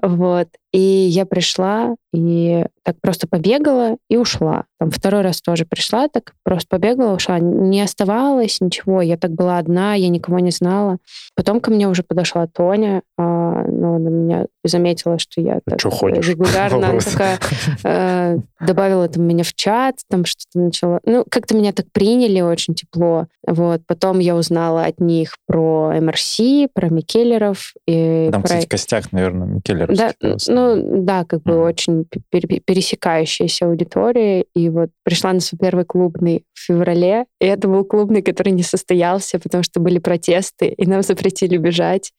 [0.03, 0.49] Вот.
[0.73, 4.65] И я пришла, и так просто побегала и ушла.
[4.79, 7.39] Там второй раз тоже пришла, так просто побегала, ушла.
[7.39, 9.03] Не оставалось ничего.
[9.03, 10.99] Я так была одна, я никого не знала.
[11.35, 15.91] Потом ко мне уже подошла Тоня, а, ну, она меня заметила, что я так чё
[15.91, 16.29] ходишь?
[16.29, 17.39] регулярно такая
[17.85, 21.01] э, добавила там меня в чат, там что-то начала.
[21.05, 23.27] Ну, как-то меня так приняли очень тепло.
[23.47, 23.83] Вот.
[23.87, 26.41] Потом я узнала от них про МРС,
[26.75, 27.73] про Микеллеров.
[27.87, 28.49] И Там, про...
[28.49, 29.95] кстати, костяк, наверное, Микеллер.
[29.97, 30.13] Да,
[30.49, 31.63] ну да, как бы Мгм.
[31.63, 34.45] очень пер- пер- пересекающаяся аудитория.
[34.55, 38.63] И вот пришла на свой первый клубный в феврале, и это был клубный, который не
[38.63, 42.13] состоялся, потому что были протесты, и нам запретили бежать.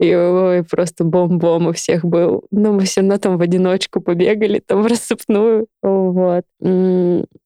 [0.00, 2.44] И ой, просто бом-бом у всех был.
[2.50, 5.66] Но мы все равно там в одиночку побегали, там в рассыпную.
[5.82, 6.44] Вот.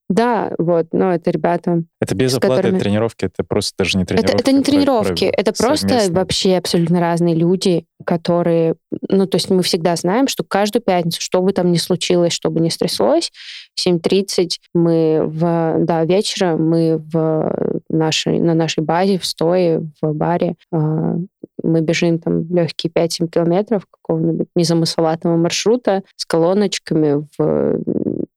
[0.09, 4.14] Да, вот, но это ребята Это без оплаты которыми- тренировки, это просто даже не это,
[4.14, 4.40] тренировки.
[4.42, 6.14] это не а про- тренировки, это просто совместные.
[6.14, 8.74] вообще абсолютно разные люди, которые,
[9.09, 12.50] ну, то есть мы всегда знаем, что каждую пятницу, что бы там ни случилось, что
[12.50, 13.33] бы ни стряслось,
[13.74, 20.12] в 7.30 мы в, да, вечера мы в нашей, на нашей базе, в стое, в
[20.12, 21.16] баре, а,
[21.62, 27.78] мы бежим там легкие 5-7 километров какого-нибудь незамысловатого маршрута с колоночками в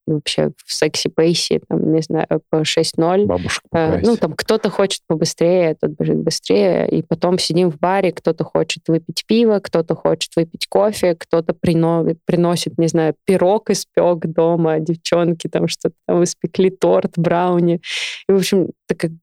[0.06, 3.26] вообще в секси-пейсе, там, не знаю, по 6.0.
[3.26, 4.06] Бабушек Э, поправить.
[4.06, 8.84] Ну, там кто-то хочет побыстрее, тот бежит быстрее, и потом сидим в баре, кто-то хочет
[8.86, 15.48] выпить пиво, кто-то хочет выпить кофе, кто-то прино- приносит, не знаю, пирог испек дома, девчонки
[15.48, 17.80] там что-то там испекли, торт, брауни.
[18.28, 19.16] И, в общем, как при-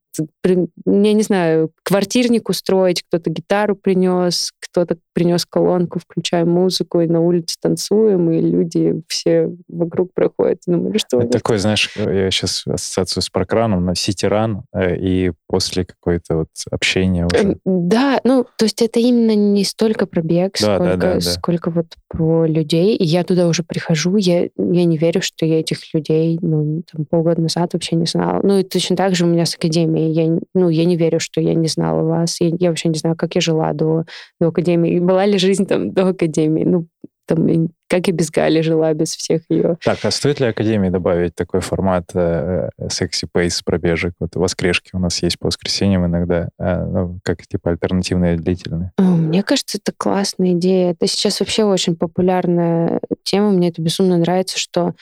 [0.44, 7.20] я не знаю, квартирник устроить, кто-то гитару принес, кто-то принес колонку, включаем музыку, и на
[7.20, 10.60] улице танцуем, и люди все вокруг проходят.
[10.66, 15.32] и Думаю, что Это такой, знаешь, я сейчас ассоциацию с паркраном на сити-ран, э, и
[15.46, 17.36] после какой-то вот общения уже.
[17.36, 21.14] Эм, Да, ну, то есть это именно не столько про бег, Да, да, сколько, да,
[21.14, 21.20] да.
[21.20, 22.96] сколько вот про людей.
[22.96, 27.04] И я туда уже прихожу, я, я не верю, что я этих людей, ну, там,
[27.06, 28.40] полгода назад вообще не знала.
[28.42, 30.03] Ну, и точно так же у меня с академией.
[30.10, 32.40] Я, ну, я не верю, что я не знала вас.
[32.40, 34.04] Я, я вообще не знаю, как я жила до,
[34.40, 34.94] до академии.
[34.94, 36.64] И была ли жизнь там до академии?
[36.64, 36.86] Ну,
[37.26, 39.78] там, и как я без Гали жила, без всех ее.
[39.84, 44.14] Так, а стоит ли Академии добавить такой формат э, секси пейс пробежек?
[44.18, 48.92] Вот воскрешки у нас есть по воскресеньям иногда, э, ну, как типа альтернативные длительные.
[48.98, 50.90] Мне кажется, это классная идея.
[50.92, 53.50] Это сейчас вообще очень популярная тема.
[53.50, 54.94] Мне это безумно нравится, что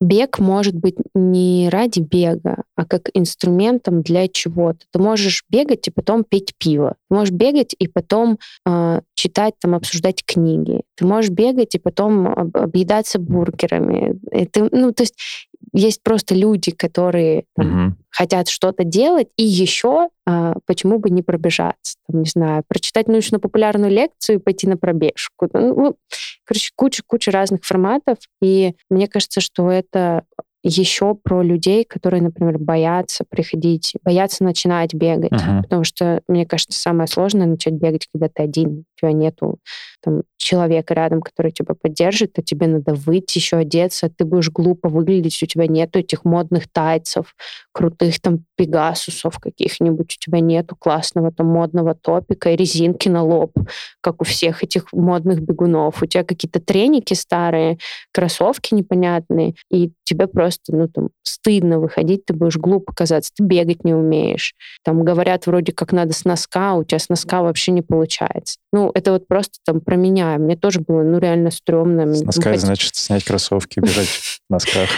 [0.00, 4.80] бег может быть не ради бега, а как инструментом для чего-то.
[4.92, 6.96] Ты можешь бегать и потом пить пиво.
[7.08, 10.82] Ты можешь бегать и потом а, читать, там, обсуждать книги.
[10.96, 14.18] Ты можешь бегать и потом об- объедаться бургерами.
[14.32, 17.96] И ты- ну, то есть есть просто люди, которые там, Мгм.
[18.10, 23.90] хотят что-то делать, и еще а, почему бы не пробежаться, там, не знаю, прочитать научно-популярную
[23.90, 25.48] лекцию и пойти на пробежку.
[25.52, 25.96] Ну, ну,
[26.44, 30.24] короче, куча-куча разных форматов, и мне кажется, что это
[30.62, 35.32] еще про людей, которые, например, боятся приходить, боятся начинать бегать.
[35.32, 35.62] Мгм.
[35.62, 38.80] Потому что, мне кажется, самое сложное начать бегать, когда ты один.
[38.80, 39.58] У тебя нету
[40.02, 44.88] там, человека рядом, который тебя поддержит, а тебе надо выйти, еще одеться, ты будешь глупо
[44.88, 47.34] выглядеть, у тебя нету этих модных тайцев,
[47.72, 53.52] крутых там пегасусов каких-нибудь, у тебя нету классного там модного топика и резинки на лоб,
[54.00, 56.02] как у всех этих модных бегунов.
[56.02, 57.78] У тебя какие-то треники старые,
[58.12, 63.84] кроссовки непонятные, и тебе просто, ну, там, стыдно выходить, ты будешь глупо казаться, ты бегать
[63.84, 64.54] не умеешь.
[64.84, 68.58] Там говорят вроде как надо с носка, а у тебя с носка вообще не получается.
[68.72, 70.38] Ну, это вот просто там про меня.
[70.38, 72.12] Мне тоже было, ну, реально стрёмно.
[72.14, 74.88] С носка, хот- значит, снять кроссовки бежать в носках.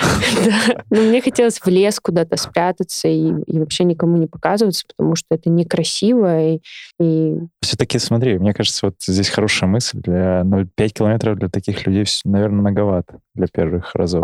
[0.45, 0.85] Да.
[0.91, 5.49] Ну, мне хотелось в лес куда-то спрятаться и, вообще никому не показываться, потому что это
[5.49, 6.57] некрасиво.
[7.01, 9.99] И, Все-таки смотри, мне кажется, вот здесь хорошая мысль.
[10.01, 14.23] Для, ну, 5 километров для таких людей, наверное, многовато для первых разов.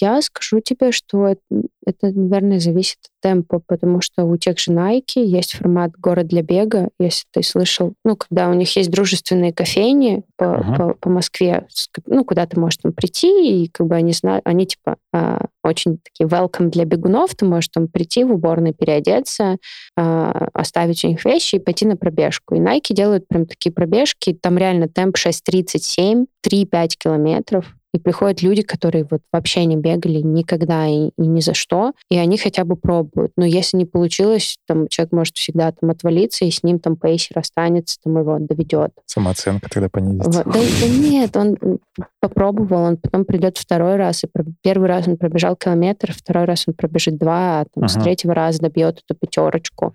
[0.00, 1.40] Я скажу тебе, что это,
[1.84, 6.42] это, наверное, зависит от темпа, потому что у тех же Nike есть формат «Город для
[6.42, 7.94] бега», если ты слышал.
[8.04, 10.76] Ну, когда у них есть дружественные кофейни по, uh-huh.
[10.76, 11.66] по, по Москве,
[12.06, 15.98] ну, куда ты можешь там прийти, и как бы они знают, они типа а, очень
[15.98, 19.56] такие welcome для бегунов, ты можешь там прийти в уборной, переодеться,
[19.96, 22.54] а, оставить у них вещи и пойти на пробежку.
[22.54, 28.62] И Nike делают прям такие пробежки, там реально темп 6.37, 3-5 километров, и приходят люди,
[28.62, 32.76] которые вот вообще не бегали никогда и, и ни за что, и они хотя бы
[32.76, 33.32] пробуют.
[33.36, 37.38] Но если не получилось, там человек может всегда там отвалиться, и с ним там пейсер
[37.38, 38.92] останется, там его доведет.
[39.06, 40.42] Самооценка тогда понизится.
[40.44, 40.54] Вот.
[40.54, 41.78] Да, да нет, он
[42.20, 44.28] попробовал, он потом придет второй раз, и
[44.62, 47.88] первый раз он пробежал километр, второй раз он пробежит два, а там, uh-huh.
[47.88, 49.94] с третьего раза добьет эту пятерочку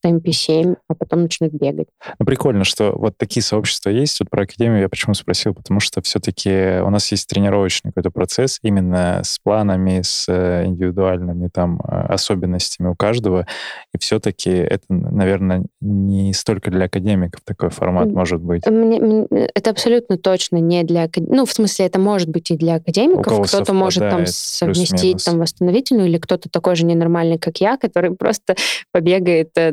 [0.00, 1.88] темпе 7, а потом начнут бегать.
[2.18, 4.20] Ну, прикольно, что вот такие сообщества есть.
[4.20, 8.58] Вот про академию я почему спросил, потому что все-таки у нас есть тренировочный какой-то процесс
[8.62, 13.46] именно с планами, с э, индивидуальными там э, особенностями у каждого.
[13.94, 18.66] И все-таки это, наверное, не столько для академиков такой формат может быть.
[18.66, 21.08] Мне, мне, это абсолютно точно не для...
[21.16, 23.46] Ну, в смысле, это может быть и для академиков.
[23.46, 28.56] Кто-то может там совместить там восстановительную, или кто-то такой же ненормальный, как я, который просто
[28.92, 29.70] побегает э,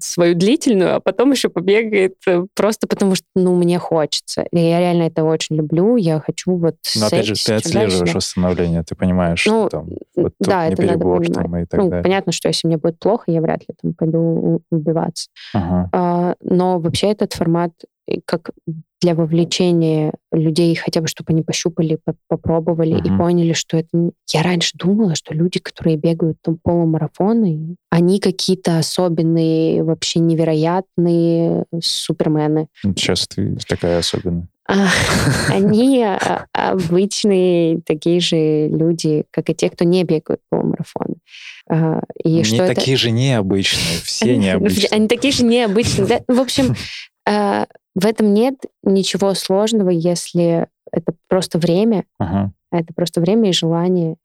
[0.00, 4.42] свою длительную, а потом еще побегает э, просто потому, что, ну, мне хочется.
[4.52, 6.76] И я реально это очень люблю, я хочу вот...
[6.96, 8.16] Но опять же, ты отслеживаешь дальше.
[8.16, 11.80] восстановление, ты понимаешь, ну, что там вот да, не это перебор надо там и так
[11.80, 12.02] ну, далее.
[12.02, 15.28] Понятно, что если мне будет плохо, я вряд ли там пойду убиваться.
[15.54, 15.88] Ага.
[15.92, 17.72] А, но вообще этот формат
[18.24, 18.50] как
[19.00, 23.14] для вовлечения людей, хотя бы чтобы они пощупали, попробовали uh-huh.
[23.14, 24.10] и поняли, что это...
[24.30, 32.68] Я раньше думала, что люди, которые бегают там полумарафоны, они какие-то особенные, вообще невероятные супермены.
[32.82, 34.48] Сейчас ты такая особенная.
[34.70, 34.88] А,
[35.48, 41.16] они а, обычные такие же люди, как и те, кто не бегают полумарафоны.
[41.68, 43.02] А, и не что такие это...
[43.02, 44.88] же необычные, все необычные.
[44.90, 46.22] Они такие же необычные.
[46.28, 46.76] В общем,
[47.94, 52.52] в этом нет ничего сложного, если это просто время, ага.
[52.72, 54.16] это просто время и желание.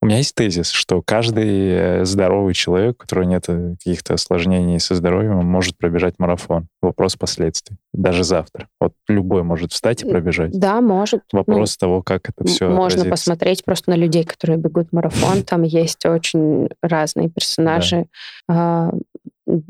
[0.00, 4.14] А, У меня есть тезис, что каждый э, здоровый человек, у которого нет э, каких-то
[4.14, 6.68] осложнений со здоровьем, может пробежать марафон.
[6.80, 7.76] Вопрос последствий.
[7.92, 8.68] Даже завтра.
[8.80, 10.58] Вот любой может встать и пробежать.
[10.58, 11.22] Да, может.
[11.32, 13.10] Вопрос ну, того, как это все Можно отразится.
[13.10, 15.42] посмотреть просто на людей, которые бегут марафон.
[15.46, 18.06] Там есть очень разные персонажи.
[18.48, 18.92] Да.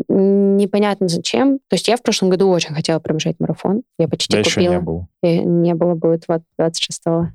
[0.08, 1.58] Непонятно зачем.
[1.68, 3.82] То есть я в прошлом году очень хотела пробежать марафон.
[3.98, 4.62] Я почти да купила.
[4.62, 5.08] еще не было.
[5.22, 7.28] И не было, будет вот 26-го.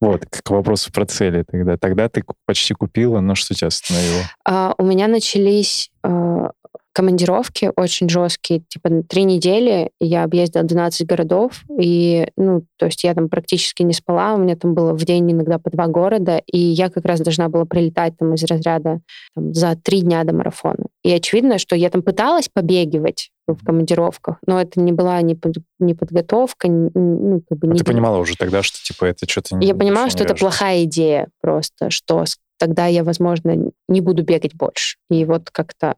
[0.00, 1.76] Вот, к вопросу про цели тогда.
[1.76, 4.24] Тогда ты почти купила, но что тебя остановило?
[4.44, 6.50] А, у меня начались а,
[6.92, 13.14] командировки очень жесткие, типа три недели я объездила 12 городов, и, ну, то есть я
[13.14, 16.58] там практически не спала, у меня там было в день иногда по два города, и
[16.58, 19.00] я как раз должна была прилетать там из разряда
[19.34, 20.86] там, за три дня до марафона.
[21.02, 25.56] И очевидно, что я там пыталась побегивать в командировках, но это не была ни, под,
[25.78, 27.68] ни подготовка, ни, ну, как бы...
[27.68, 29.58] А не ты понимала уже тогда, что, типа, это что-то...
[29.60, 32.24] Я понимала, что это плохая идея просто, что
[32.58, 34.96] тогда я, возможно, не буду бегать больше.
[35.10, 35.96] И вот как-то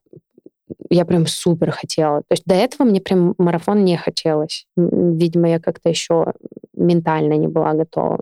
[0.91, 2.21] я прям супер хотела.
[2.21, 4.67] То есть до этого мне прям марафон не хотелось.
[4.77, 6.33] Видимо, я как-то еще
[6.77, 8.21] ментально не была готова.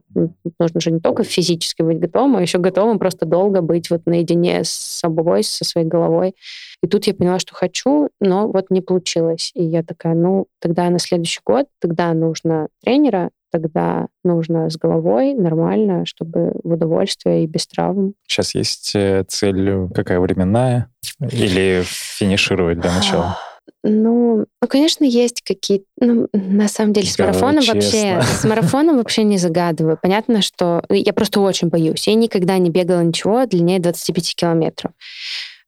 [0.59, 4.65] Нужно же не только физически быть готовым, а еще готовым просто долго быть вот наедине
[4.65, 6.35] с собой, со своей головой.
[6.83, 9.53] И тут я поняла, что хочу, но вот не получилось.
[9.55, 15.35] И я такая, ну, тогда на следующий год, тогда нужно тренера, тогда нужно с головой
[15.35, 18.15] нормально, чтобы в удовольствие и без травм.
[18.27, 20.89] Сейчас есть э, цель какая временная?
[21.21, 23.39] Или финишировать для начала?
[23.85, 25.85] Ну, ну, конечно, есть какие-то...
[26.01, 28.15] Ну, на самом деле, с Говорю марафоном честно.
[28.17, 28.23] вообще...
[28.23, 29.99] С марафоном вообще не загадываю.
[30.01, 30.85] Понятно, что...
[30.89, 32.07] Я просто очень боюсь.
[32.07, 34.93] Я никогда не бегала ничего длиннее 25 километров.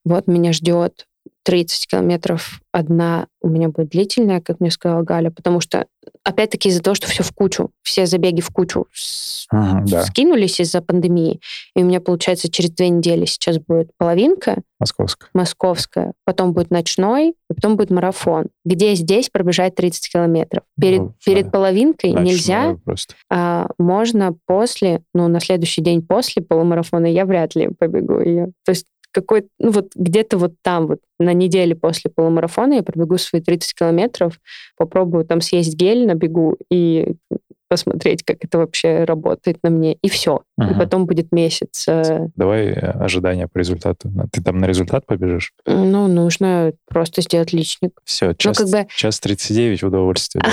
[0.04, 1.06] Вот меня ждет
[1.44, 5.86] 30 километров одна у меня будет длительная, как мне сказала Галя, потому что,
[6.24, 8.86] опять-таки, из-за того, что все в кучу, все забеги в кучу
[9.50, 10.02] ага, да.
[10.04, 11.40] скинулись из-за пандемии,
[11.76, 14.62] и у меня, получается, через две недели сейчас будет половинка.
[14.80, 15.28] Московская.
[15.34, 16.12] Московская.
[16.24, 20.64] Потом будет ночной, и потом будет марафон, где здесь пробежать 30 километров.
[20.80, 23.14] Перед, ну, перед половинкой Ночной нельзя, Просто.
[23.30, 28.52] а можно после, ну, на следующий день после полумарафона я вряд ли побегу ее.
[28.64, 33.16] То есть какой ну вот где-то вот там вот на неделе после полумарафона я пробегу
[33.16, 34.40] свои 30 километров,
[34.77, 37.14] попробую там съесть гель на бегу и
[37.68, 40.42] посмотреть, как это вообще работает на мне, и все.
[40.59, 40.79] И Мгм.
[40.79, 41.85] потом будет месяц.
[41.88, 44.11] э, Давай э, ожидания по результату.
[44.33, 45.53] Ты там на результат побежишь?
[45.66, 47.92] Ну, нужно просто сделать личник.
[48.05, 50.44] Все, час, как бы- час 39 в удовольствие.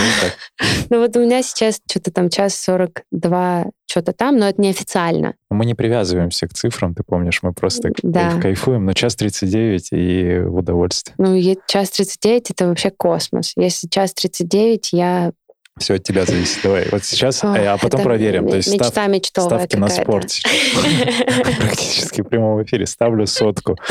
[0.89, 5.35] Ну, вот у меня сейчас что-то там час 42, что-то там, но это неофициально.
[5.49, 8.39] Но Мы не привязываемся к цифрам, ты помнишь, мы просто Да.
[8.41, 11.15] кайфуем, но час 39 и в удовольствие.
[11.17, 13.53] Ну, час 39— это вообще космос.
[13.55, 15.31] Если час 39, я...
[15.79, 16.59] Все от тебя зависит.
[16.63, 18.47] Давай, вот сейчас, Ох, э, а потом проверим.
[18.47, 20.51] То есть став- мечта мечтовая ставки на спорт сейчас.
[21.57, 22.85] Практически в прямом эфире.
[22.85, 23.77] Ставлю сотку.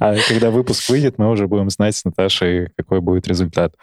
[0.00, 3.74] А когда выпуск выйдет, мы уже будем знать с Наташей, какой будет результат.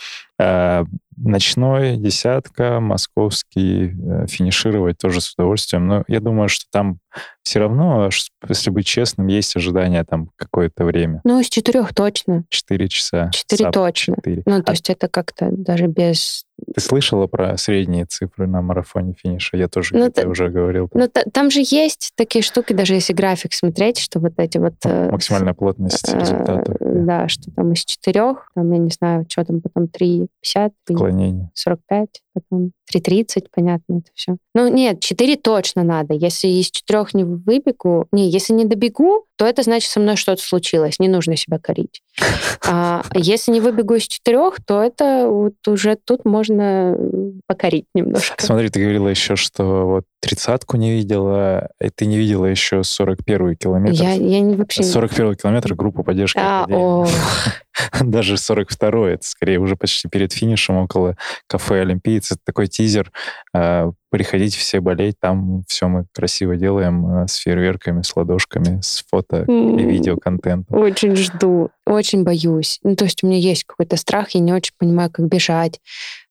[1.18, 5.88] Ночной, десятка, московский, э, финишировать тоже с удовольствием.
[5.88, 7.00] Но я думаю, что там
[7.44, 8.10] все равно,
[8.48, 11.22] если быть честным, есть ожидания там какое-то время.
[11.24, 12.44] Ну, из четырех точно.
[12.50, 13.30] Четыре часа.
[13.32, 14.16] Четыре точно.
[14.16, 14.44] четыре.
[14.46, 16.46] Ну, то А есть это как-то даже без...
[16.74, 19.58] Ты слышала про средние цифры на марафоне финиша?
[19.58, 20.90] Я тоже Ну, та- уже говорил.
[20.94, 24.74] Ну, та- там же есть такие штуки, даже если график смотреть, что вот эти вот...
[24.86, 26.78] э, Максимальная плотность э, результатов.
[26.80, 30.72] Да, что там из четырех, там, я не знаю, что там потом 3,50,
[31.04, 31.52] Отклонение.
[31.54, 34.38] 45, потом 3.30, понятно, это все.
[34.56, 36.14] Ну, нет, 4 точно надо.
[36.14, 40.42] Если из четырех не выбегу, не, если не добегу, то это значит, со мной что-то
[40.42, 42.02] случилось, не нужно себя корить.
[42.66, 46.98] А если не выбегу из четырех, то это вот уже тут можно
[47.46, 48.42] покорить немножко.
[48.42, 53.56] Смотри, ты говорила еще, что вот тридцатку не видела, и ты не видела еще 41-й
[53.58, 54.02] километр.
[54.02, 54.82] Я, я не вообще...
[54.84, 57.06] не- 41 километр группу поддержки А, о,
[58.02, 62.32] Даже 42-й, это скорее уже почти перед финишем около кафе «Олимпиец».
[62.32, 63.12] Это такой тизер.
[63.54, 69.04] э, Приходите все болеть, там все мы красиво делаем э, с фейерверками, с ладошками, с
[69.10, 70.78] фото и видеоконтентом.
[70.78, 72.80] Очень жду, очень боюсь.
[72.84, 75.80] Ну, то есть у меня есть какой-то страх, я не очень понимаю, как бежать.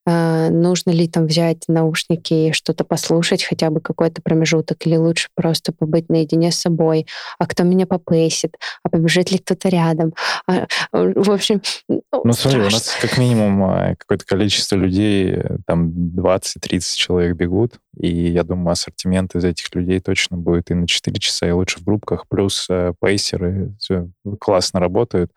[0.04, 5.28] А, нужно ли там взять наушники и что-то послушать, хотя бы какой-то промежуток, или лучше
[5.34, 7.06] просто побыть наедине с собой,
[7.38, 10.12] а кто меня попейсит, а побежит ли кто-то рядом.
[10.48, 15.88] А, в общем, Ну, смотри, у нас как минимум э, какое-то количество людей, э, там
[15.90, 21.18] 20-30 человек бегут, и я думаю, ассортимент из этих людей точно будет и на 4
[21.20, 23.72] часа, и лучше в группках, плюс э, пейсеры
[24.40, 25.30] классно работают,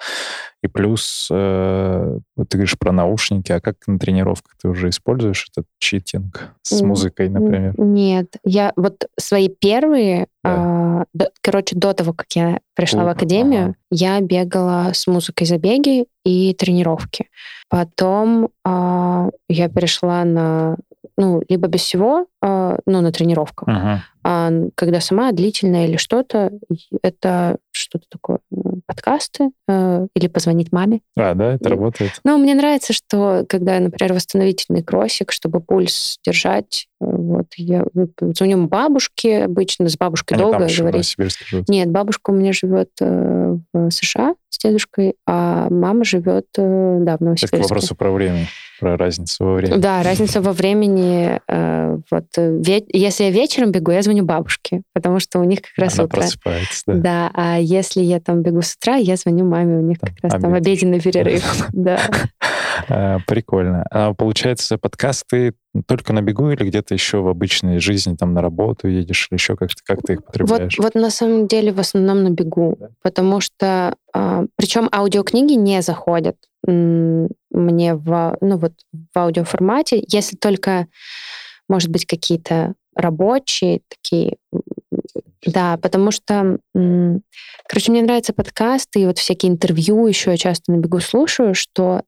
[0.65, 5.47] и плюс, э, вот ты говоришь про наушники, а как на тренировках ты уже используешь
[5.51, 7.73] этот читинг с музыкой, например?
[7.77, 11.05] Нет, я вот свои первые, Да.
[11.13, 13.75] до- короче, до того, как я пришла в О, академию, ага.
[13.91, 17.29] я бегала с музыкой забеги и тренировки.
[17.69, 20.77] Потом а, я перешла на,
[21.17, 23.67] ну, либо без всего, а, ну, на тренировках.
[23.67, 23.99] Мгм.
[24.23, 26.51] А когда сама длительная или что-то,
[27.03, 28.39] это что-то такое,
[28.85, 31.01] подкасты э, или позвонить маме.
[31.15, 32.11] А, да, это И- работает?
[32.23, 37.85] Ну, мне нравится, что когда, например, восстановительный кроссик, чтобы пульс держать, э, вот я
[38.35, 41.15] звоню бабушке обычно, с бабушкой Они долго там еще в говорить.
[41.17, 41.69] Живут.
[41.69, 47.13] Нет, бабушка у меня живет э, в США с дедушкой, а мама живет, э, да,
[47.13, 47.57] в Это к Новосибирске.
[47.61, 48.47] вопросу про время,
[48.79, 49.79] про разницу во времени.
[49.79, 51.39] Да, разница во времени.
[51.47, 52.61] э, вот э,
[52.93, 56.17] если я вечером бегу, я звоню бабушке, потому что у них как раз Она утро.
[56.21, 56.93] просыпается, да.
[56.95, 60.33] Да, а если я там бегу с утра, я звоню маме, у них как раз
[60.41, 60.65] там обед.
[60.67, 61.67] обеденный перерыв.
[61.73, 61.99] Да.
[62.89, 63.85] А, Прикольно.
[63.91, 65.53] А получается, подкасты
[65.87, 69.55] только на бегу или где-то еще в обычной жизни, там на работу едешь или еще
[69.55, 70.77] как-то как ты их Вот, потребляешь?
[70.77, 72.89] вот на самом деле в основном на бегу, Да.
[73.01, 73.95] потому что
[74.55, 78.73] причем аудиокниги не заходят мне в, ну вот,
[79.13, 80.87] в аудиоформате, если только,
[81.69, 84.37] может быть, какие-то рабочие такие.
[85.45, 90.77] Да, потому что, короче, мне нравятся подкасты и вот всякие интервью еще я часто на
[90.77, 92.01] бегу слушаю, что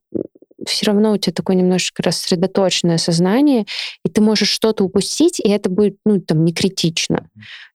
[0.68, 3.66] все равно у тебя такое немножечко рассредоточенное сознание,
[4.04, 7.28] и ты можешь что-то упустить, и это будет, ну, там, не критично.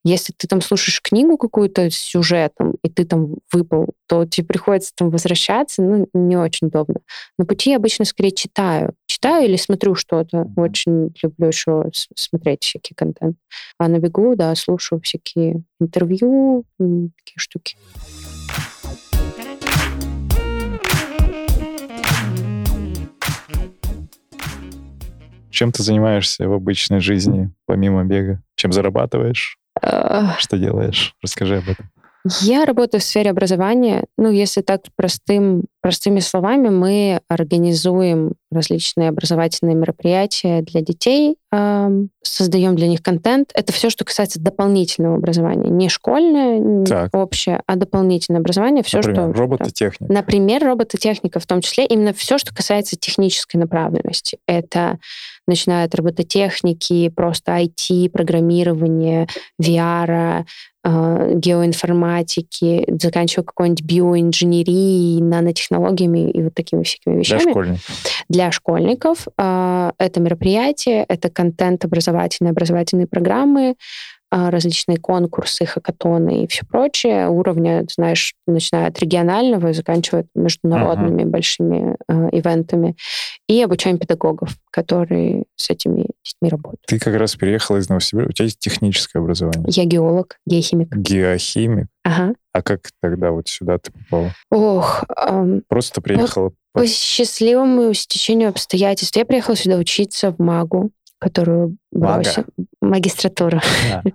[0.04, 4.92] Если ты там слушаешь книгу какую-то с сюжетом, и ты там выпал, то тебе приходится
[4.96, 7.00] там возвращаться, ну, не очень удобно.
[7.38, 8.94] На пути я обычно скорее читаю.
[9.06, 10.48] Читаю или смотрю что-то.
[10.58, 13.38] Очень люблю еще смотреть всякий контент.
[13.78, 17.78] А на бегу, да, слушаю всякие интервью, такие штуки.
[25.54, 28.42] Чем ты занимаешься в обычной жизни, помимо бега?
[28.56, 29.60] Чем зарабатываешь?
[29.80, 31.16] Ах, Что делаешь?
[31.22, 31.92] Расскажи об этом.
[32.42, 34.06] Я работаю в сфере образования.
[34.18, 41.36] Ну, если так простым простыми словами, мы организуем различные образовательные мероприятия для детей,
[42.24, 43.52] создаем для них контент.
[43.54, 45.70] Это все, что касается дополнительного образования.
[45.70, 47.14] Не школьное, не Так.
[47.14, 48.82] общее, а дополнительное образование.
[48.84, 49.40] Все, Например, что...
[49.42, 50.14] робототехника.
[50.14, 54.38] Например, робототехника в том числе, именно все, что касается технической направленности.
[54.48, 55.00] Это
[55.48, 59.28] начиная от робототехники, просто IT, программирования,
[59.62, 60.46] VR,
[60.86, 65.22] э, геоинформатики, заканчивая какой-нибудь биоинженерией,
[65.74, 67.90] нанотехнологиями и вот такими всякими Для вещами школьников.
[68.30, 69.28] для школьников.
[69.38, 73.76] А, Это мероприятие, это контент образовательные, образовательные программы,
[74.32, 81.24] а, различные конкурсы, хакатоны и все прочее, уровня, знаешь, начиная от регионального и заканчивая международными
[81.24, 82.96] большими а, ивентами.
[83.48, 86.82] И обучаем педагогов, которые с этими детьми работают.
[86.88, 88.30] Ты как раз переехала из Новосибирска.
[88.30, 89.66] У тебя есть техническое образование.
[89.68, 90.96] Я геолог, геохимик.
[90.96, 91.88] Геохимик.
[92.04, 92.34] Ага.
[92.52, 94.32] А как тогда вот сюда ты попала?
[94.52, 96.50] Ох, ам, Просто приехала...
[96.74, 100.92] по- По счастливому стечению обстоятельств я приехала сюда учиться в МАГу,
[101.24, 102.16] которую Мага?
[102.16, 102.46] бросила...
[102.82, 103.62] Магистратуру.
[103.92, 104.04] А,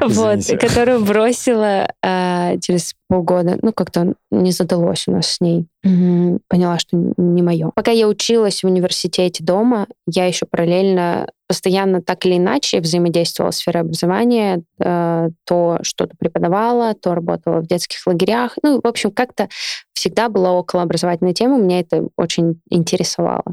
[0.00, 3.58] Вот, которую бросила а, через полгода.
[3.62, 5.66] Ну, как-то не задалось у нас с ней.
[5.82, 7.70] Поняла, что не мое.
[7.74, 13.58] Пока я училась в университете дома, я еще параллельно постоянно так или иначе взаимодействовала с
[13.58, 18.56] сферой образования, э, то что-то преподавала, то работала в детских лагерях.
[18.62, 19.48] Ну, в общем, как-то
[19.92, 23.44] всегда была около образовательной темы, меня это очень интересовало.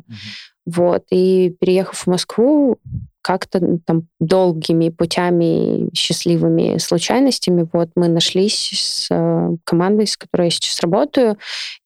[0.66, 2.78] Вот, и переехав в Москву,
[3.22, 10.49] как-то там долгими путями, счастливыми случайностями, вот мы нашлись с э, командой, с которой я
[10.51, 11.38] сейчас работаю.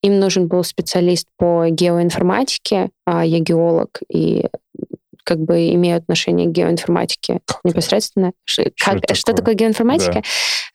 [0.02, 4.46] Им нужен был специалист по геоинформатике, а я геолог, и
[5.26, 8.32] как бы имею отношение к геоинформатике Как непосредственно.
[8.44, 9.36] Ш- как- это что такое?
[9.42, 10.22] такое геоинформатика?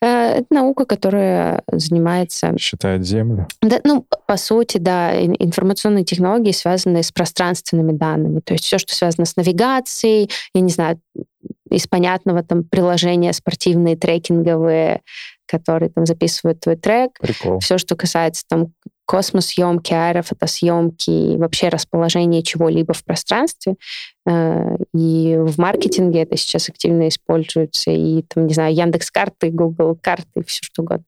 [0.02, 0.06] Э,
[0.40, 3.48] Это наука, которая занимается Считает Землю.
[3.62, 8.40] да, ну, по сути, да, ин- информационные технологии, связанные с пространственными данными.
[8.40, 11.00] То есть все, что связано с навигацией, я не знаю,
[11.70, 15.00] из понятного там приложения спортивные, трекинговые,
[15.46, 17.18] которые там записывают твой трек.
[17.20, 17.60] Прикол.
[17.60, 18.68] Все, что касается там
[19.12, 23.74] космосъемки, аэрофотосъемки вообще расположения чего-либо в пространстве.
[24.26, 27.90] Э, И в маркетинге это сейчас активно используется.
[27.90, 31.04] И там, не знаю, Яндекс карты, Google карты, все что угодно.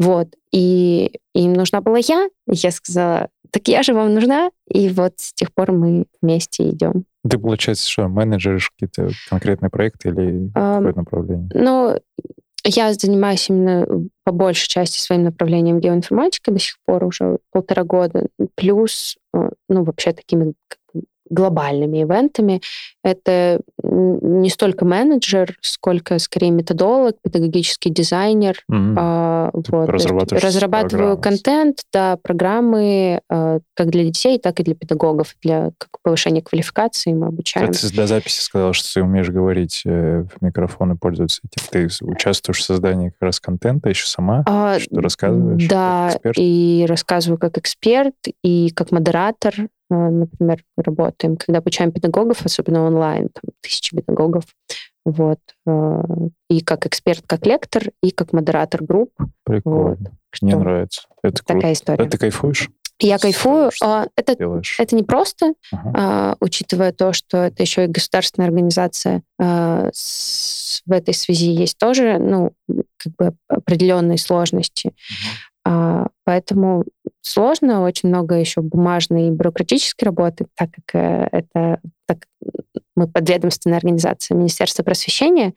[0.00, 0.26] Вот.
[0.50, 2.28] И им нужна была я.
[2.48, 4.50] Я сказала, так я же вам нужна.
[4.68, 7.04] И вот с тех пор мы вместе идем.
[7.30, 11.48] Ты, получается, что, менеджеришь какие-то конкретные проекты или Ам, какое направление?
[11.54, 11.96] Ну,
[12.66, 13.86] я занимаюсь именно
[14.24, 18.26] по большей части своим направлением геоинформатика до сих пор уже полтора года.
[18.54, 20.54] Плюс, э, ну, вообще такими
[21.28, 22.60] глобальными ивентами.
[23.02, 23.60] Это
[23.96, 28.58] не столько менеджер, сколько скорее методолог, педагогический дизайнер.
[28.68, 28.96] Мгм.
[28.98, 31.20] А, вот, разрабатываю программы.
[31.20, 37.12] контент, да, программы э, как для детей, так и для педагогов, для как повышения квалификации
[37.12, 37.72] мы обучаем.
[37.72, 41.66] Ты до записи сказал, что ты умеешь говорить э, в микрофон и пользоваться этим.
[41.70, 44.44] Ты участвуешь в создании как раз контента еще сама?
[44.46, 45.66] А, что рассказываешь?
[45.68, 49.54] Да, и рассказываю как эксперт, и как модератор.
[49.90, 54.44] Э, Например, работаем, когда обучаем педагогов, особенно онлайн, там, тысячи педагогов.
[55.04, 55.38] Вот.
[55.66, 56.02] э,
[56.50, 59.12] И как эксперт, как лектор, и как модератор групп.
[59.44, 59.96] Прикольно.
[60.42, 61.02] Мне Что нравится.
[61.22, 61.54] Это круто.
[61.54, 62.04] Такая история.
[62.04, 62.68] А ты кайфуешь?
[62.98, 63.70] Я кайфую.
[63.72, 64.76] что А, Это, Делаешь?
[64.80, 65.92] это не просто, Ага.
[65.94, 69.22] а, учитывая то, что это еще и государственная организация.
[69.38, 72.52] а, с- В этой связи есть тоже, ну,
[72.96, 74.92] как бы определенные сложности.
[75.64, 76.84] А, Поэтому
[77.26, 82.18] сложно, очень много еще бумажной и бюрократической работы, так как э, это так,
[82.94, 85.52] мы подведомственная организация Министерства просвещения,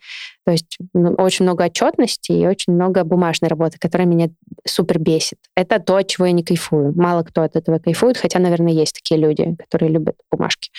[0.46, 4.30] то есть ну, очень много отчетности и очень много бумажной работы, которая меня
[4.68, 5.38] супер бесит.
[5.56, 6.94] Это то, от чего я не кайфую.
[6.96, 10.72] Мало кто от этого кайфует, хотя, наверное, есть такие люди, которые любят бумажки.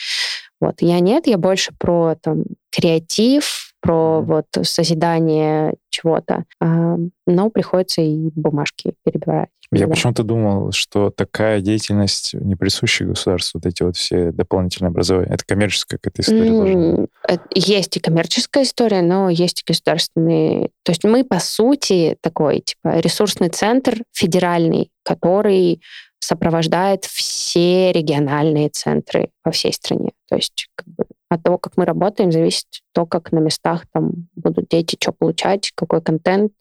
[0.60, 0.82] Вот.
[0.82, 6.44] Я нет, я больше про там, креатив, про вот созидание чего-то.
[6.60, 9.48] А, но приходится и бумажки перебирать.
[9.72, 9.92] Я Да.
[9.92, 15.30] почему-то думал, что такая деятельность не присуща государству, вот эти вот все дополнительные образования.
[15.32, 16.72] Это коммерческая какая-то история должна.
[16.72, 20.70] М, э, Есть и коммерческая история, но есть и государственные.
[20.82, 25.80] То есть мы, по сути, такой типа ресурсный центр федеральный, который
[26.18, 30.12] сопровождает все региональные центры по всей стране.
[30.28, 34.28] То есть как бы, от того, как мы работаем, зависит то, как на местах там
[34.34, 36.52] будут дети что получать, какой контент,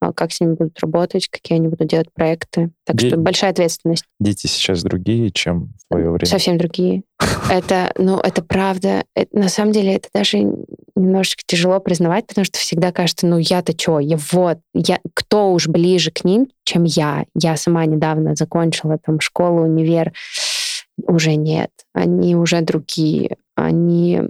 [0.00, 2.70] как с ними будут работать, какие они будут делать проекты.
[2.84, 4.04] Так Де- что большая ответственность.
[4.18, 6.26] Дети сейчас другие, чем в твое время.
[6.26, 7.02] Совсем другие.
[7.50, 9.04] Это, ну, это правда.
[9.14, 10.38] Это- на самом деле это даже
[10.96, 15.68] немножечко тяжело признавать, потому что всегда кажется, ну я-то что, я вот, я, кто уж
[15.68, 17.26] ближе к ним, чем я.
[17.34, 20.12] Я сама недавно закончила там школу, универ,
[21.06, 21.70] уже нет.
[21.92, 23.36] Они уже другие.
[23.54, 24.20] Они,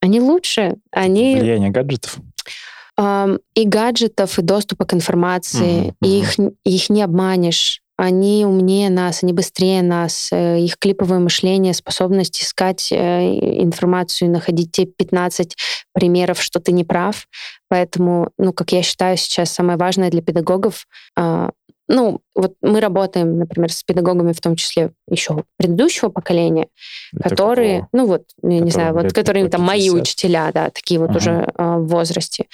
[0.00, 0.76] они лучше.
[0.90, 1.36] Они...
[1.36, 2.18] Влияние гаджетов?
[2.98, 5.88] И гаджетов, и доступа к информации.
[5.88, 5.94] Mm-hmm.
[6.02, 11.72] И их, их не обманешь они умнее нас, они быстрее нас, э, их клиповое мышление,
[11.72, 12.96] способность искать э,
[13.62, 15.56] информацию, находить те 15
[15.94, 17.26] примеров, что ты не прав.
[17.68, 20.86] Поэтому, ну, как я считаю, сейчас самое важное для педагогов
[21.16, 21.50] а,
[21.88, 26.68] ну, вот мы работаем, например, с педагогами, в том числе еще предыдущего поколения,
[27.14, 27.88] Это которые, какого?
[27.92, 31.18] ну вот, я не знаю, вот которые там мои учителя, да, такие вот ага.
[31.18, 32.46] уже э, в возрасте,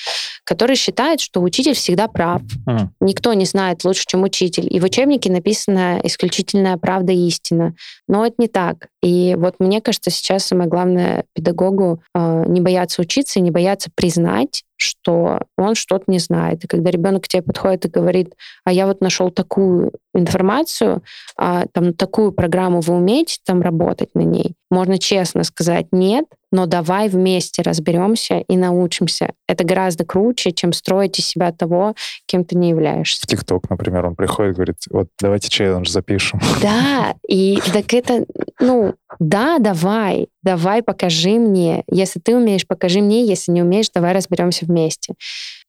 [0.44, 2.42] которые считают, что учитель всегда прав.
[2.66, 2.90] Ага.
[3.00, 4.72] Никто не знает лучше, чем учитель.
[4.72, 7.74] И в учебнике написана исключительная правда и истина.
[8.08, 8.88] Но это не так.
[9.02, 13.90] И вот мне кажется, сейчас самое главное педагогу э, не бояться учиться и не бояться
[13.94, 16.64] признать, что он что-то не знает.
[16.64, 21.02] И когда ребенок к тебе подходит и говорит, а я вот нашел такую информацию,
[21.36, 26.66] а, там такую программу вы умеете там работать на ней, можно честно сказать нет, но
[26.66, 29.32] давай вместе разберемся и научимся.
[29.48, 31.94] Это гораздо круче, чем строить из себя того,
[32.26, 33.22] кем ты не являешься.
[33.22, 36.40] В ТикТок, например, он приходит, говорит, вот давайте челлендж запишем.
[36.60, 38.24] Да, и так это,
[38.60, 41.84] ну, да, давай, давай покажи мне.
[41.90, 43.24] Если ты умеешь, покажи мне.
[43.26, 45.14] Если не умеешь, давай разберемся вместе.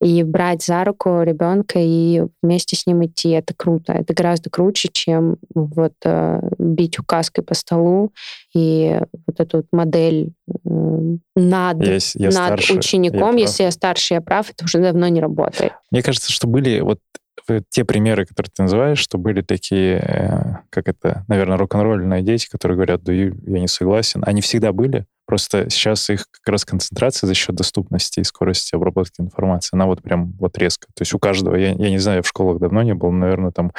[0.02, 3.94] И брать за руку ребенка и вместе с ним идти, это круто.
[3.94, 8.12] Это гораздо круче, чем вот э, бить указкой по столу
[8.54, 10.34] и вот эту вот модель
[11.36, 15.08] над, я, я над старше, учеником, я если я старше, я прав, это уже давно
[15.08, 15.74] не работает.
[15.92, 17.00] Мне кажется, что были вот
[17.70, 22.76] те примеры, которые ты называешь, что были такие, э, как это, наверное, рок-н-ролльные дети, которые
[22.76, 24.24] говорят, да я не согласен.
[24.26, 29.22] Они всегда были, просто сейчас их как раз концентрация за счет доступности и скорости обработки
[29.22, 30.88] информации, она вот прям вот резко.
[30.94, 33.52] То есть у каждого, я, я не знаю, я в школах давно не был, наверное,
[33.52, 33.72] там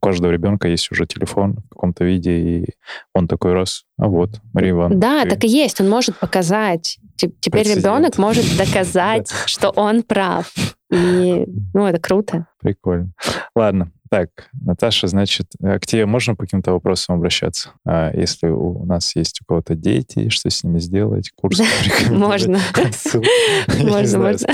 [0.00, 2.66] у каждого ребенка есть уже телефон в каком-то виде, и
[3.14, 5.00] он такой раз, а вот, Мария Ивановна.
[5.00, 5.30] Да, ты...
[5.30, 6.98] так и есть, он может показать.
[7.16, 7.84] Теперь Прецедент.
[7.84, 10.52] ребенок может доказать, что он прав.
[10.92, 12.46] И, ну, это круто.
[12.60, 13.12] Прикольно.
[13.56, 17.70] Ладно, так, Наташа, значит, э, к тебе можно по каким-то вопросам обращаться?
[17.86, 21.30] А если у нас есть у кого-то дети, что с ними сделать?
[21.34, 21.62] Курс
[22.10, 22.58] Можно.
[23.82, 24.48] Можно, можно.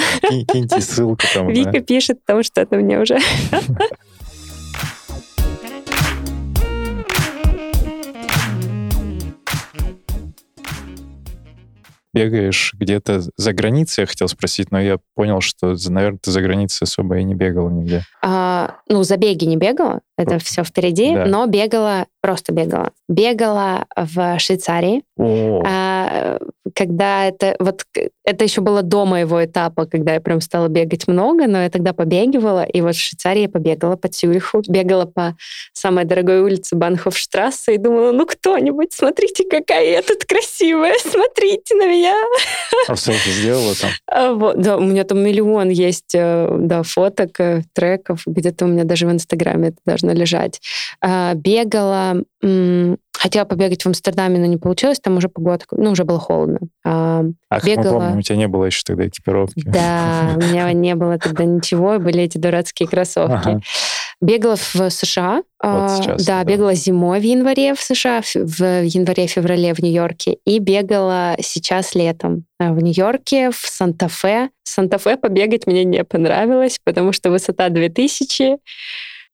[0.47, 1.49] Киньте ссылку там.
[1.53, 3.19] Вика пишет там что-то мне уже.
[12.25, 16.85] бегаешь где-то за границей, я хотел спросить, но я понял, что, наверное, ты за границей
[16.85, 18.03] особо и не бегала нигде.
[18.23, 21.27] А, ну, за беги не бегала, это все впереди, да.
[21.27, 22.91] но бегала, просто бегала.
[23.09, 25.03] Бегала в Швейцарии.
[25.19, 26.39] А,
[26.75, 27.85] когда это, вот
[28.23, 31.95] это еще было до моего этапа, когда я прям стала бегать много, но я тогда
[31.95, 35.37] побегивала, и вот в Швейцарии я побегала по Цюриху, бегала по
[35.73, 41.89] самой дорогой улице Банхофштрассе и думала, ну кто-нибудь, смотрите, какая я тут красивая, смотрите на
[41.89, 42.15] меня.
[42.89, 43.91] А селфи сделала там?
[44.11, 48.69] А, вот, да, у меня там миллион есть э, да, фоток, э, треков, где-то у
[48.69, 50.61] меня даже в Инстаграме это должно лежать.
[51.01, 51.35] А,
[52.43, 55.01] бегала, Хотела побегать в Амстердаме, но не получилось.
[55.01, 56.61] Там уже погода, ну, уже было холодно.
[56.85, 57.95] А, Ах, бегала...
[57.95, 59.61] мы помним, у тебя не было еще тогда экипировки.
[59.67, 63.61] Да, у меня не было тогда ничего, были эти дурацкие кроссовки.
[64.21, 65.43] Бегала в США.
[65.61, 70.39] Вот сейчас, да, да, бегала зимой в январе в США, в январе-феврале в Нью-Йорке.
[70.45, 74.51] И бегала сейчас летом в Нью-Йорке, в Санта-Фе.
[74.63, 78.59] Санта-Фе побегать мне не понравилось, потому что высота 2000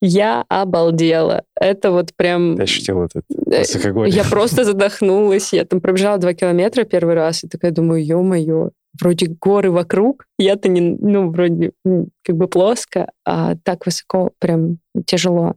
[0.00, 1.44] я обалдела.
[1.58, 2.56] Это вот прям...
[2.56, 4.14] Я ощутил этот высокогорье.
[4.14, 5.52] Я просто задохнулась.
[5.52, 8.70] Я там пробежала два километра первый раз, и такая думаю, ё-моё,
[9.00, 11.72] вроде горы вокруг, я-то не, ну, вроде
[12.24, 15.54] как бы плоско, а так высоко прям тяжело.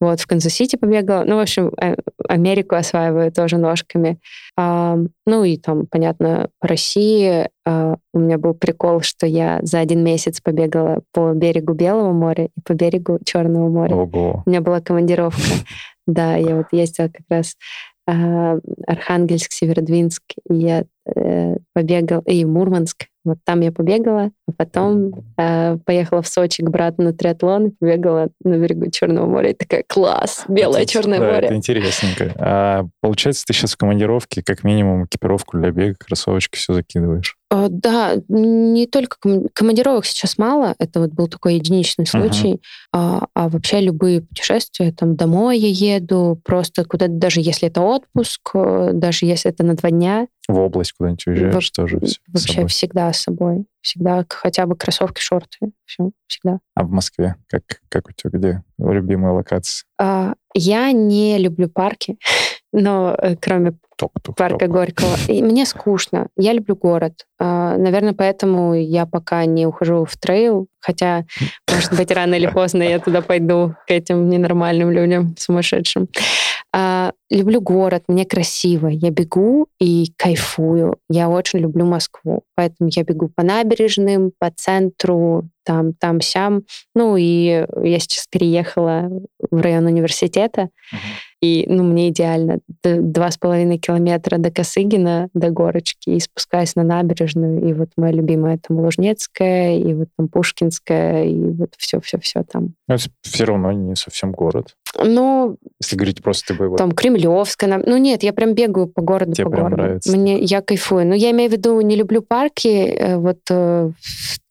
[0.00, 1.24] Вот, в Канзас-Сити побегала.
[1.24, 4.18] Ну, в общем, э, Америку осваиваю тоже ножками.
[4.56, 9.80] А, ну, и там, понятно, по России а, у меня был прикол, что я за
[9.80, 13.94] один месяц побегала по берегу Белого моря и по берегу Черного моря.
[13.94, 14.42] Ого.
[14.46, 15.40] У меня была командировка.
[16.10, 17.54] Да, я вот ездила как раз
[18.08, 26.22] Архангельск, Северодвинск, я э, побегал, и Мурманск, вот там я побегала, а потом э, поехала
[26.22, 29.50] в Сочи к брату на триатлон побегала на берегу Черного моря.
[29.50, 31.46] И такая, класс, белое это, Черное да, море.
[31.46, 32.34] Это интересненько.
[32.38, 37.36] А получается, ты сейчас в командировке, как минимум, экипировку для бега, кроссовочки все закидываешь?
[37.50, 39.16] Э, да, не только
[39.54, 42.60] командировок сейчас мало, это вот был такой единичный случай, uh-huh.
[42.92, 48.50] а, а вообще любые путешествия, там домой я еду, просто куда-то, даже если это отпуск,
[48.54, 52.18] э, даже если это на два дня, В область куда-нибудь уезжаешь Во- тоже всё с
[52.32, 52.68] Вообще собой.
[52.68, 53.66] всегда с собой.
[53.82, 55.72] Всегда хотя бы кроссовки, шорты.
[55.84, 56.58] Все, всегда.
[56.74, 57.36] А в Москве?
[57.48, 59.84] Как, как у тебя где любимые локации?
[60.00, 62.18] А, я не люблю парки,
[62.72, 63.74] но э, кроме
[64.36, 65.16] парка Горького.
[65.26, 66.28] И мне скучно.
[66.36, 67.26] Я люблю город.
[67.40, 71.24] А, Наверное, поэтому я пока не ухожу в трейл, хотя,
[71.68, 76.08] может быть, рано или поздно я туда пойду к этим ненормальным людям, сумасшедшим.
[77.30, 78.86] Люблю город, мне красиво.
[78.86, 80.96] Я бегу и кайфую.
[81.10, 86.62] Я очень люблю Москву, поэтому я бегу по набережным, по центру, там, там, сям.
[86.94, 89.10] Ну и я сейчас переехала
[89.50, 90.70] в район университета,
[91.40, 92.58] и ну, мне идеально.
[92.82, 97.68] Два с половиной километра до Косыгина, до горочки, и спускаюсь на набережную.
[97.68, 102.74] И вот моя любимая там Лужнецкая, и вот там Пушкинская, и вот все-все-все там.
[103.22, 104.74] все равно не совсем город.
[105.00, 107.82] Ну, Если говорить просто ты бы там Кремлевская.
[107.86, 109.82] Ну нет, я прям бегаю по городу, Тебе по прям городу.
[109.82, 110.16] нравится?
[110.16, 111.06] Мне, я кайфую.
[111.06, 113.90] Но я имею в виду, не люблю парки, э, вот э,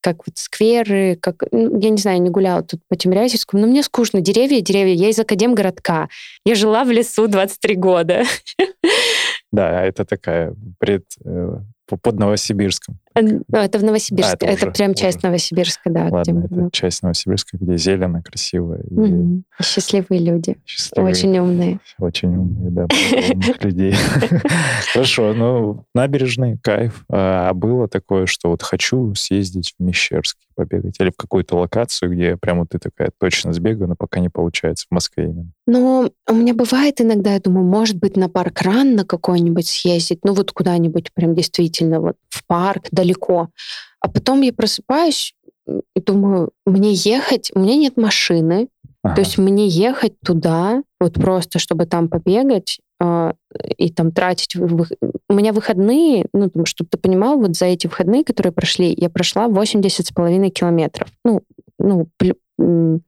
[0.07, 3.83] как вот скверы, как, ну, я не знаю, не гуляла тут по Тимирязевскому, но мне
[3.83, 4.21] скучно.
[4.21, 4.93] Деревья, деревья.
[4.93, 6.07] Я из Академгородка.
[6.45, 8.23] Я жила в лесу 23 года.
[9.51, 12.99] Да, это такая пред, э, по- под Новосибирском.
[13.21, 14.35] Ну, Это в Новосибирске.
[14.35, 15.27] это это уже- прям часть уже.
[15.27, 16.07] Новосибирска, да.
[16.09, 19.43] Ладно, где- это ну, часть Новосибирска, где зелено, красиво и мгм.
[19.61, 20.57] Счастливые люди.
[20.65, 21.11] счастливые.
[21.11, 21.79] Очень умные.
[21.99, 23.93] Очень умные, да, умных людей.
[24.93, 27.03] Хорошо, ну, набережный, кайф.
[27.09, 32.35] А было такое, что вот хочу съездить в Мещерский побегать или в какую-то локацию, где
[32.35, 35.51] прямо ты такая точно сбегаю, но пока не получается, в Москве именно.
[35.67, 40.19] Но у меня бывает иногда, я думаю, может быть, на парк ран на какой-нибудь съездить,
[40.23, 43.06] ну вот куда-нибудь прям действительно вот в парк далеко.
[43.99, 45.33] А потом я просыпаюсь
[45.95, 48.67] и думаю, мне ехать, у меня нет машины,
[49.03, 49.15] Ага.
[49.15, 53.33] то есть мне ехать туда, вот просто, чтобы там побегать а,
[53.77, 54.55] и там тратить...
[54.55, 54.87] вы-
[55.29, 59.47] У меня выходные, ну, чтобы ты понимал, вот за эти выходные, которые прошли, я прошла
[59.49, 61.09] 80 с половиной километров.
[61.23, 61.41] Ну,
[61.77, 62.07] ну,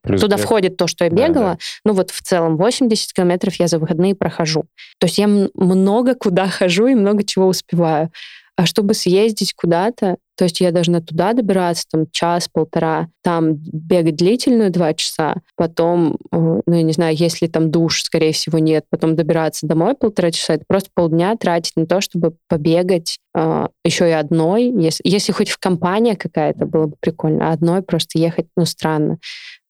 [0.04, 0.46] Плюс туда бег.
[0.46, 1.58] входит то, что я Да, бегала, да.
[1.84, 4.66] ну вот в целом 80 километров я за выходные прохожу.
[5.00, 8.12] То есть я много куда хожу и много чего успеваю.
[8.60, 14.70] А чтобы съездить куда-то, то есть я должна туда добираться, там, час-полтора, там бегать длительную
[14.70, 19.16] два часа, потом, э, ну, я не знаю, если там душ, скорее всего, нет, потом
[19.16, 24.12] добираться домой полтора часа, это просто полдня тратить на то, чтобы побегать э, еще и
[24.12, 24.66] одной.
[24.66, 29.20] Если, если хоть в компания какая-то, было бы прикольно, а одной просто ехать, ну, странно.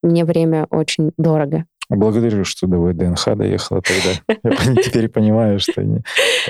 [0.02, 1.66] Мне время очень дорого.
[1.90, 4.38] Благодарю, что до ВДНХ доехала тогда.
[4.44, 5.84] Я теперь понимаю, что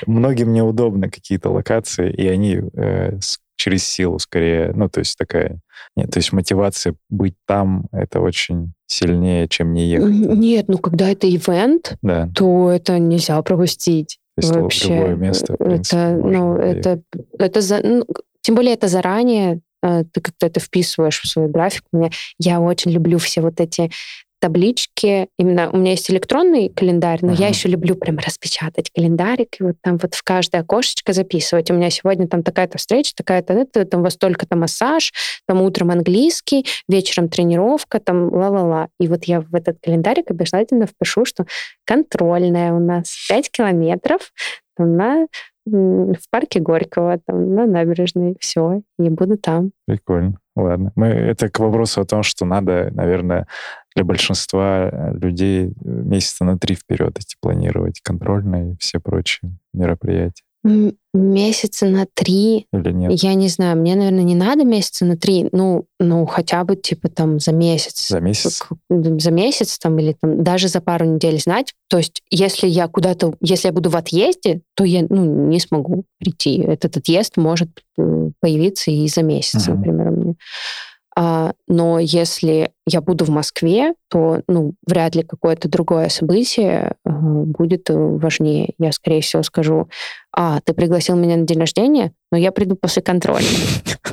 [0.06, 3.20] многим неудобны какие-то локации, и они э,
[3.60, 5.60] через силу скорее, ну, то есть такая...
[5.96, 10.10] Нет, то есть мотивация быть там, это очень сильнее, чем не ехать.
[10.10, 14.20] Нет, ну, когда это ивент, Да, то это нельзя пропустить.
[14.36, 16.86] то есть Вообще, любое место, в принципе, это, можно ну, доехать.
[16.86, 17.02] это,
[17.38, 18.06] это за, ну,
[18.42, 21.84] тем более это заранее, э, ты как-то это вписываешь в свой график.
[21.92, 23.92] Мне, я очень люблю все вот эти
[24.40, 25.28] таблички.
[25.38, 27.48] Именно у меня есть электронный календарь, но я Ага.
[27.48, 31.70] еще люблю прям распечатать календарик и вот там вот в каждое окошечко записывать.
[31.72, 35.14] У меня сегодня там такая-то встреча, такая-то это, там во столько-то массаж,
[35.48, 38.88] там утром английский, вечером тренировка, там ла-ла-ла.
[39.00, 41.46] И вот я в этот календарик обязательно впишу, что
[41.86, 44.32] контрольная у нас 5 километров
[44.78, 45.28] там, на,
[45.66, 48.36] в парке Горького, там, на набережной.
[48.40, 49.72] Все, и буду там.
[49.86, 50.40] Прикольно.
[50.56, 50.92] Ладно.
[50.96, 53.48] Мы, это к вопросу о том, что надо, наверное,
[53.96, 59.52] для большинства э, людей э, месяца на три вперед эти планировать контрольные и все прочие
[59.74, 60.44] мероприятия.
[61.14, 63.24] Месяца на три, Или нет?
[63.24, 67.08] я не знаю, мне, наверное, не надо месяца на три, ну, ну хотя бы типа
[67.08, 68.10] там за месяц.
[68.10, 68.62] За месяц?
[68.90, 71.74] За месяц там или там даже за пару недель знать.
[71.88, 76.04] То есть если я куда-то, если я буду в отъезде, то я ну, не смогу
[76.20, 76.60] прийти.
[76.62, 77.70] Этот отъезд может
[78.42, 79.78] появиться и за месяц, Мгм.
[79.78, 80.34] например, у меня.
[81.22, 87.10] А, но если я буду в Москве, то ну, вряд ли какое-то другое событие э,
[87.12, 88.70] будет э, важнее.
[88.78, 89.90] Я, скорее всего, скажу,
[90.32, 93.44] а, ты пригласил меня на день рождения, но я приду после контроля.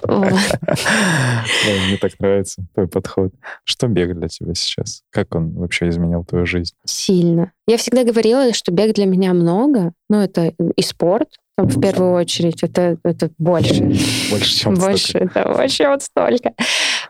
[0.09, 3.33] Мне так нравится твой подход.
[3.63, 5.03] Что бег для тебя сейчас?
[5.11, 6.75] Как он вообще изменил твою жизнь?
[6.85, 7.53] Сильно.
[7.69, 12.63] Я всегда говорила, что бег для меня много, но это и спорт, в первую очередь,
[12.63, 13.83] это, это больше.
[14.31, 15.41] Больше, чем Больше, столько.
[15.41, 16.53] это вообще вот столько.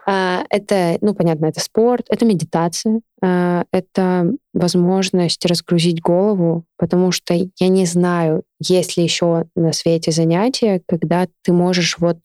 [0.05, 7.33] А, Это, ну, понятно, это спорт, это медитация, а, это возможность разгрузить голову, потому что
[7.33, 12.17] я не знаю, есть ли еще на свете занятия, когда ты можешь вот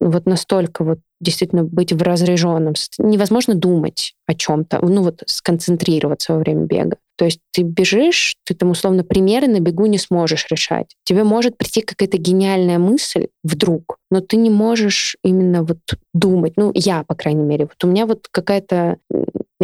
[0.00, 2.74] вот настолько вот действительно быть в разряженном.
[2.98, 6.96] Невозможно думать о чем-то, ну вот сконцентрироваться во время бега.
[7.16, 10.96] То есть ты бежишь, ты там условно примеры на бегу не сможешь решать.
[11.04, 15.78] Тебе может прийти какая-то гениальная мысль вдруг, но ты не можешь именно вот
[16.12, 16.54] думать.
[16.56, 17.66] Ну, я, по крайней мере.
[17.66, 18.98] Вот у меня вот какая-то...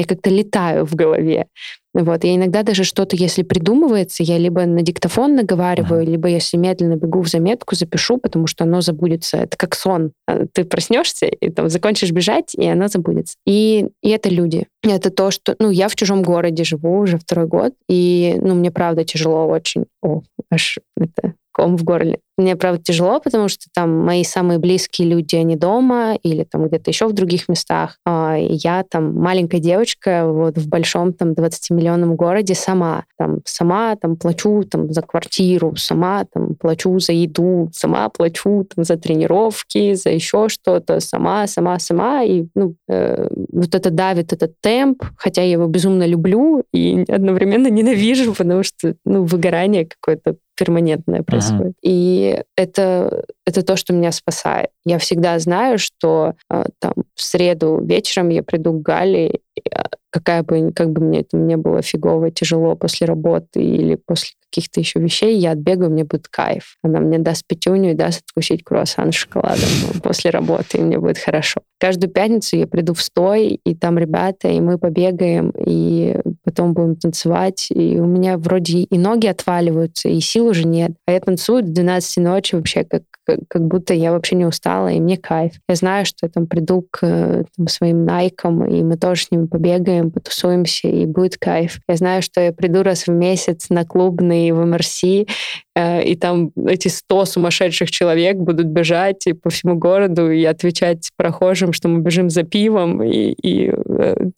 [0.01, 1.47] Я как-то летаю в голове.
[1.93, 2.25] Вот.
[2.25, 6.11] Я иногда даже что-то, если придумывается, я либо на диктофон наговариваю, uh-huh.
[6.11, 9.39] либо если медленно бегу в заметку, запишу, потому что оно забудется.
[9.39, 10.13] Это как сон.
[10.27, 13.37] А, ты проснешься и там закончишь бежать, и оно забудется.
[13.45, 14.69] И, и это люди.
[14.83, 15.57] Это то, что...
[15.59, 19.85] Ну, я в чужом городе живу уже второй год, и, ну, мне правда тяжело очень.
[20.03, 22.21] О, аж это ком в горле.
[22.37, 26.91] Мне, правда, тяжело, потому что там мои самые близкие люди, они дома или там где-то
[26.91, 27.99] еще в других местах.
[28.07, 33.05] А я там маленькая девочка вот в большом там 20-миллионном городе сама.
[33.19, 38.85] Там сама там плачу там за квартиру, сама там плачу за еду, сама плачу там
[38.85, 42.23] за тренировки, за еще что-то, сама, сама, сама.
[42.23, 47.69] И ну, э, вот это давит этот темп, хотя я его безумно люблю и одновременно
[47.69, 51.73] ненавижу, потому что ну, выгорание какое-то перманентное происходит.
[51.73, 51.81] Uh-huh.
[51.83, 54.71] И это, это то, что меня спасает.
[54.85, 59.41] Я всегда знаю, что э, там в среду вечером я приду к Гале,
[59.73, 64.35] а, какая бы, как бы мне это не было фигово, тяжело после работы или после
[64.51, 66.77] каких-то еще вещей, я отбегаю, мне будет кайф.
[66.83, 69.69] Она мне даст пятюню и даст откусить круассан с шоколадом
[70.03, 71.63] после работы, и мне будет хорошо.
[71.79, 76.97] Каждую пятницу я приду в стой, и там ребята, и мы побегаем, и потом будем
[76.97, 77.69] танцевать.
[77.71, 80.93] И у меня вроде и ноги отваливаются, и сил уже нет.
[81.07, 83.03] А я танцую до 12 ночи вообще, как,
[83.49, 85.53] как будто я вообще не устала, и мне кайф.
[85.69, 89.47] Я знаю, что я там приду к там, своим найкам, и мы тоже с ними
[89.47, 91.81] побегаем, потусуемся, и будет кайф.
[91.89, 96.53] Я знаю, что я приду раз в месяц на клубный в МРС, э, и там
[96.67, 102.01] эти 100 сумасшедших человек будут бежать и по всему городу и отвечать прохожим, что мы
[102.01, 103.03] бежим за пивом.
[103.03, 104.31] И, и э,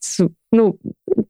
[0.53, 0.79] ну,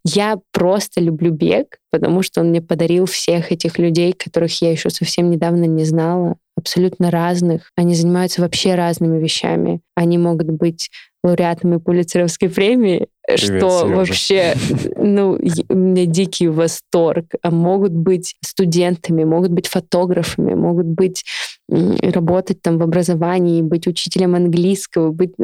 [0.05, 4.91] я просто люблю бег, потому что он мне подарил всех этих людей, которых я еще
[4.91, 7.71] совсем недавно не знала, абсолютно разных.
[7.77, 9.81] Они занимаются вообще разными вещами.
[9.95, 10.91] Они могут быть
[11.23, 13.95] лауреатами Пулицеровской премии, Привет, что Сережа.
[13.95, 14.55] вообще,
[14.97, 17.35] ну, у меня дикий восторг.
[17.43, 21.25] А могут быть студентами, могут быть фотографами, могут быть
[21.69, 25.35] работать там в образовании, быть учителем английского, быть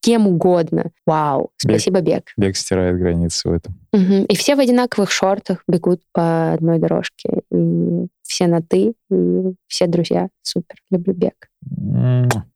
[0.00, 0.90] кем угодно.
[1.06, 2.32] Вау, спасибо, Бег.
[2.36, 3.78] Бег, бег стирает границы в этом.
[3.92, 4.26] Угу.
[4.28, 7.42] И все в одинаковых шортах бегут по одной дорожке.
[7.52, 10.28] И все на «ты», и все друзья.
[10.42, 11.34] Супер, люблю бег.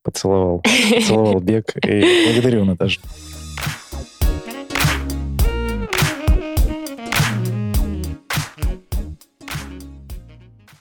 [0.02, 0.62] Поцеловал.
[0.62, 1.76] Поцеловал бег.
[1.84, 3.00] И благодарю, Наташа.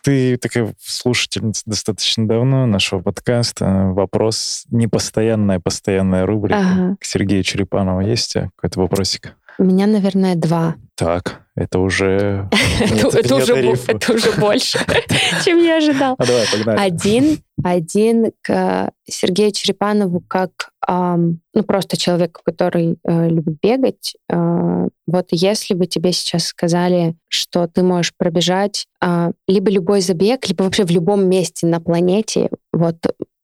[0.01, 3.91] Ты такая слушательница достаточно давно нашего подкаста.
[3.93, 6.57] Вопрос непостоянная, постоянная рубрика.
[6.57, 6.95] Ага.
[6.99, 9.36] К Сергею Черепанову есть какой-то вопросик?
[9.60, 10.76] У меня, наверное, два.
[10.95, 12.49] Так, это уже...
[12.80, 14.80] Это уже больше,
[15.43, 16.16] чем я ожидал.
[16.18, 16.80] А давай, погнали.
[16.80, 24.16] Один, один к Сергею Черепанову как ну, просто человеку, который э, любит бегать.
[24.28, 30.47] Э, вот если бы тебе сейчас сказали, что ты можешь пробежать э, либо любой забег,
[30.47, 32.95] либо вообще в любом месте на планете, вот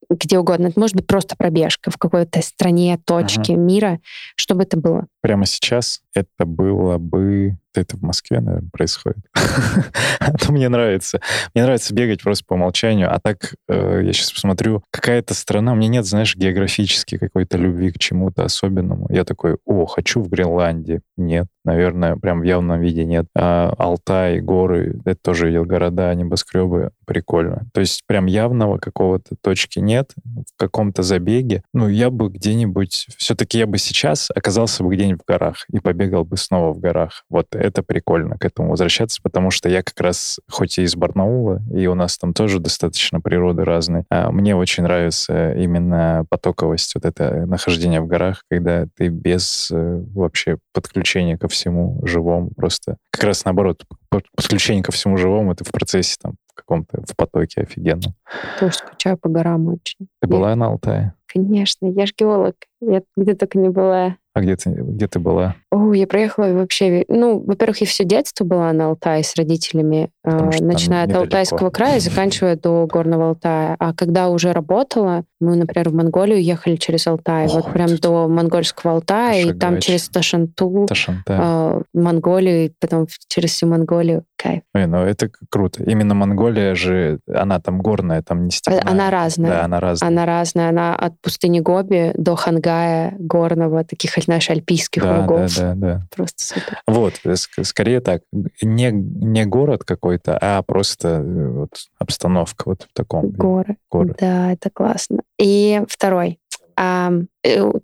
[0.10, 0.68] где угодно.
[0.68, 3.62] Это может быть просто пробежка в какой-то стране, точке ага.
[3.62, 4.00] мира.
[4.36, 5.08] Что бы это было?
[5.26, 9.20] Прямо сейчас это было бы это в Москве, наверное, происходит.
[10.20, 11.20] Это мне нравится.
[11.54, 13.14] Мне нравится бегать просто по умолчанию.
[13.14, 17.92] А так, э, я сейчас посмотрю, какая-то страна, у меня нет, знаешь, географически какой-то любви
[17.92, 19.08] к чему-то особенному.
[19.10, 21.02] Я такой, о, хочу в Гренландии.
[21.18, 23.26] Нет, наверное, прям в явном виде нет.
[23.36, 27.68] А, Алтай, горы, это тоже города, небоскребы, прикольно.
[27.74, 31.64] То есть прям явного какого-то точки нет в каком-то забеге.
[31.74, 36.26] Ну, я бы где-нибудь, все-таки я бы сейчас оказался бы где-нибудь в горах и побегал
[36.26, 37.24] бы снова в горах.
[37.30, 41.62] Вот это прикольно к этому возвращаться, потому что я как раз, хоть и из Барнаула,
[41.74, 47.06] и у нас там тоже достаточно природы разные, а мне очень нравится именно потоковость, вот
[47.06, 53.24] это нахождение в горах, когда ты без э, вообще подключения ко всему живому, просто как
[53.24, 58.14] раз наоборот, подключение ко всему живому, это в процессе там в каком-то, в потоке офигенно.
[58.60, 60.08] Тоже скучаю по горам очень.
[60.22, 60.28] Ты я...
[60.28, 61.14] была на Алтае?
[61.36, 62.56] Конечно, я же геолог.
[62.80, 64.16] Я где только не была.
[64.34, 65.56] А где ты, где ты была?
[65.72, 67.06] О, я проехала вообще...
[67.08, 72.02] Ну, во-первых, я все детство была на Алтае с родителями, э, начиная от Алтайского края,
[72.02, 73.78] заканчивая до Горного Алтая.
[73.80, 78.02] А когда уже работала, мы, например, в Монголию ехали через Алтай, О, вот прям это...
[78.02, 79.56] до монгольского Алтая, Шагач.
[79.56, 81.34] и там через Ташанту, Ташанта.
[81.34, 84.26] э, Монголию, и потом через всю Монголию.
[84.38, 84.64] Кайф.
[84.74, 85.82] Ой, ну это круто.
[85.82, 88.84] Именно Монголия же, она там горная, там не степная.
[88.86, 89.50] Она разная.
[89.50, 90.10] Да, она разная.
[90.10, 90.70] Она разная.
[90.70, 95.58] Она от пустыни Гоби до Хангая горного, таких, знаешь, альпийских Да, лугов.
[95.58, 96.02] да, да, да.
[96.16, 96.82] Просто супер.
[96.86, 98.22] Вот, ск- скорее так,
[98.62, 103.32] не, не город какой-то, а просто э, вот обстановка вот в таком.
[103.32, 103.78] Горы.
[103.90, 104.18] город.
[104.20, 105.24] Да, это классно.
[105.40, 106.38] И второй.
[106.78, 107.10] Э,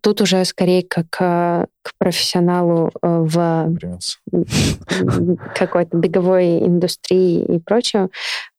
[0.01, 3.75] тут уже скорее как э, к профессионалу э, в
[5.55, 8.09] какой-то беговой индустрии и прочего.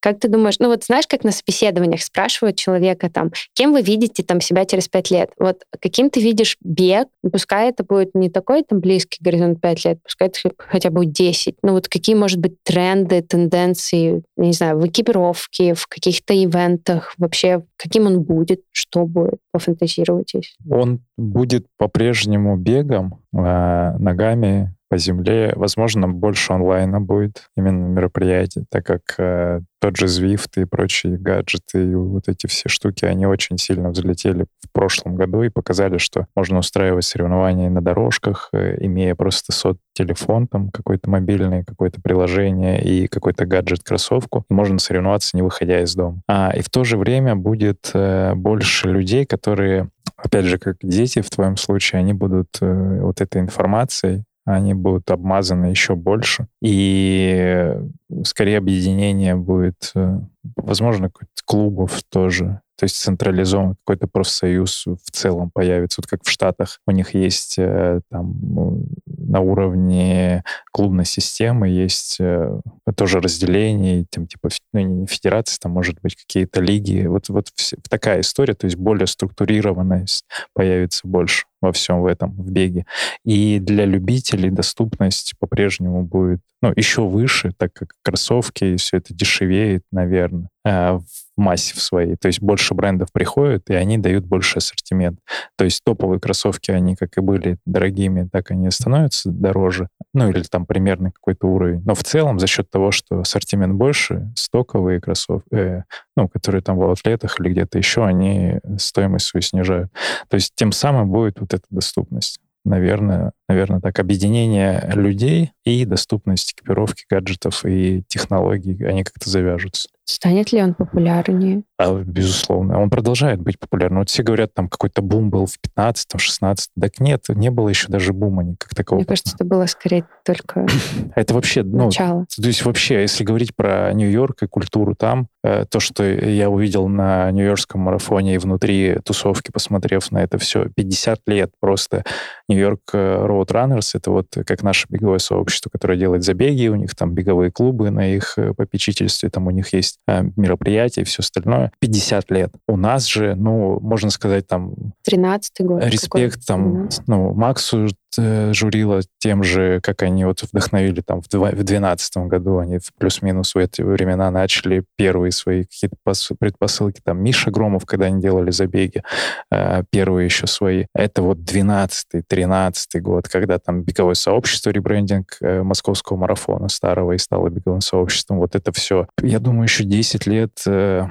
[0.00, 4.24] Как ты думаешь, ну вот знаешь, как на собеседованиях спрашивают человека там, кем вы видите
[4.24, 5.30] там себя через пять лет?
[5.38, 9.98] Вот каким ты видишь бег, пускай это будет не такой там близкий горизонт пять лет,
[10.02, 11.56] пускай это хотя бы 10.
[11.62, 17.14] Ну вот какие, может быть, тренды, тенденции, я не знаю, в экипировке, в каких-то ивентах,
[17.16, 20.56] вообще каким он будет, что будет, пофантазируйтесь.
[20.68, 25.54] Он будет по-прежнему бегом, а, ногами по земле.
[25.56, 31.82] Возможно, больше онлайна будет именно мероприятий, так как э, тот же Zwift и прочие гаджеты
[31.82, 36.26] и вот эти все штуки, они очень сильно взлетели в прошлом году и показали, что
[36.36, 42.82] можно устраивать соревнования на дорожках, э, имея просто сот телефон там какой-то мобильный, какое-то приложение
[42.82, 44.44] и какой-то гаджет, кроссовку.
[44.50, 46.20] И можно соревноваться, не выходя из дома.
[46.28, 49.88] А, и в то же время будет э, больше людей, которые,
[50.22, 55.10] опять же, как дети в твоем случае, они будут э, вот этой информацией они будут
[55.10, 56.48] обмазаны еще больше.
[56.60, 57.86] И э,
[58.24, 60.18] скорее объединение будет, э,
[60.56, 61.10] возможно,
[61.44, 62.60] клубов тоже.
[62.82, 66.00] То есть централизованный какой-то профсоюз в целом появится.
[66.00, 72.16] Вот как в Штатах у них есть э, там ну, на уровне клубной системы есть
[72.18, 72.60] э,
[72.96, 77.06] тоже разделение, там типа ну, не федерации, там может быть какие-то лиги.
[77.06, 77.50] Вот, вот
[77.88, 82.84] такая история, то есть более структурированность появится больше во всем в этом, в беге.
[83.24, 89.14] И для любителей доступность по-прежнему будет ну, еще выше, так как кроссовки и все это
[89.14, 91.02] дешевеет, наверное, в
[91.36, 92.16] массе в своей.
[92.16, 95.18] То есть больше брендов приходят, и они дают больше ассортимент.
[95.56, 99.88] То есть топовые кроссовки, они как и были дорогими, так они становятся дороже.
[100.14, 101.82] Ну, или там примерно какой-то уровень.
[101.84, 105.82] Но в целом за счет того, что ассортимент больше, стоковые кроссовки, э,
[106.16, 109.90] ну, которые там в аутлетах или где-то еще, они стоимость свою снижают.
[110.28, 112.38] То есть тем самым будет вот эта доступность.
[112.64, 113.98] Наверное, наверное, так.
[113.98, 119.88] Объединение людей и доступность экипировки, гаджетов и технологий, они как-то завяжутся.
[120.04, 121.62] Станет ли он популярнее?
[121.78, 122.80] А, безусловно.
[122.80, 124.00] Он продолжает быть популярным.
[124.00, 127.88] Вот все говорят, там какой-то бум был в 15-м, 16 Так нет, не было еще
[127.88, 128.98] даже бума как такого.
[128.98, 130.66] Мне кажется, это было скорее только
[131.14, 132.26] Это вообще, ну, начало.
[132.26, 136.88] то есть вообще, если говорить про Нью-Йорк и культуру там, э, то, что я увидел
[136.88, 142.04] на Нью-Йоркском марафоне и внутри тусовки, посмотрев на это все, 50 лет просто
[142.48, 146.94] Нью-Йорк э, Road Runners, это вот как наше беговое сообщество, которое делает забеги, у них
[146.94, 151.20] там беговые клубы на их э, попечительстве, там у них есть э, мероприятия и все
[151.20, 151.72] остальное.
[151.80, 152.52] 50 лет.
[152.68, 154.74] У нас же, ну, можно сказать, там
[155.08, 155.84] 13-й год.
[155.84, 157.08] респект там, 12.
[157.08, 157.88] ну, Максу
[158.18, 163.54] Журила тем же, как они вот вдохновили там в два- в 12 году, они плюс-минус
[163.54, 168.50] в эти времена начали первые свои какие-то пос- предпосылки, там Миша Громов, когда они делали
[168.50, 169.02] забеги,
[169.50, 170.86] э, первые еще свои.
[170.94, 177.18] Это вот 12-й, 13 год, когда там беговое сообщество, ребрендинг э, московского марафона старого и
[177.18, 178.38] стало беговым сообществом.
[178.38, 179.06] Вот это все.
[179.22, 181.06] Я думаю, еще 10 лет, э,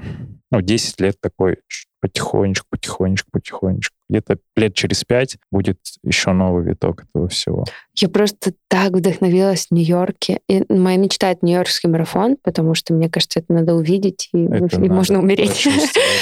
[0.51, 1.57] ну, 10 лет такой
[2.01, 3.95] потихонечку, потихонечку, потихонечку.
[4.09, 7.63] Где-то лет через пять будет еще новый виток этого всего.
[7.95, 10.41] Я просто так вдохновилась в Нью-Йорке.
[10.49, 14.81] И моя мечта— это Нью-Йоркский марафон, потому что, мне кажется, это надо увидеть, и, Это
[14.81, 15.65] и можно умереть.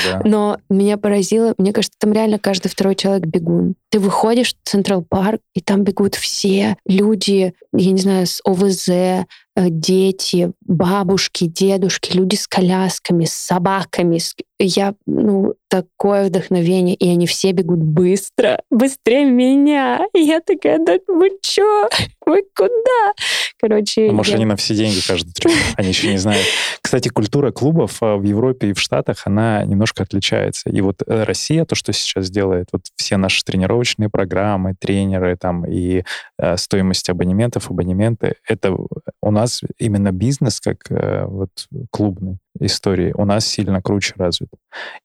[0.05, 0.21] да.
[0.25, 3.73] Но меня поразило, мне кажется, там реально каждый второй человек бегун.
[3.89, 9.25] Ты выходишь в Централ Парк, и там бегут все люди, я не знаю, с ОВЗ,
[9.69, 14.19] дети, бабушки, дедушки, люди с колясками, с собаками.
[14.59, 20.05] Я, ну, такое вдохновение, и они все бегут быстро, быстрее меня.
[20.13, 21.89] И я такая, да вы чё?
[22.29, 23.13] Вы куда?
[23.59, 25.51] Короче, Ну, может, я- они на все деньги каждый трек.
[25.77, 26.45] Они еще не знают.
[26.79, 30.69] Кстати, культура клубов а, в Европе и в Штатах, она немножко отличается.
[30.69, 35.65] И вот э, Россия, то, что сейчас делает, вот все наши тренировочные программы, тренеры там
[35.65, 36.03] и
[36.37, 38.75] э, стоимость абонементов, абонементы, это
[39.21, 41.49] у нас именно бизнес, как э, вот
[41.89, 44.49] клубный истории, у нас сильно круче развит.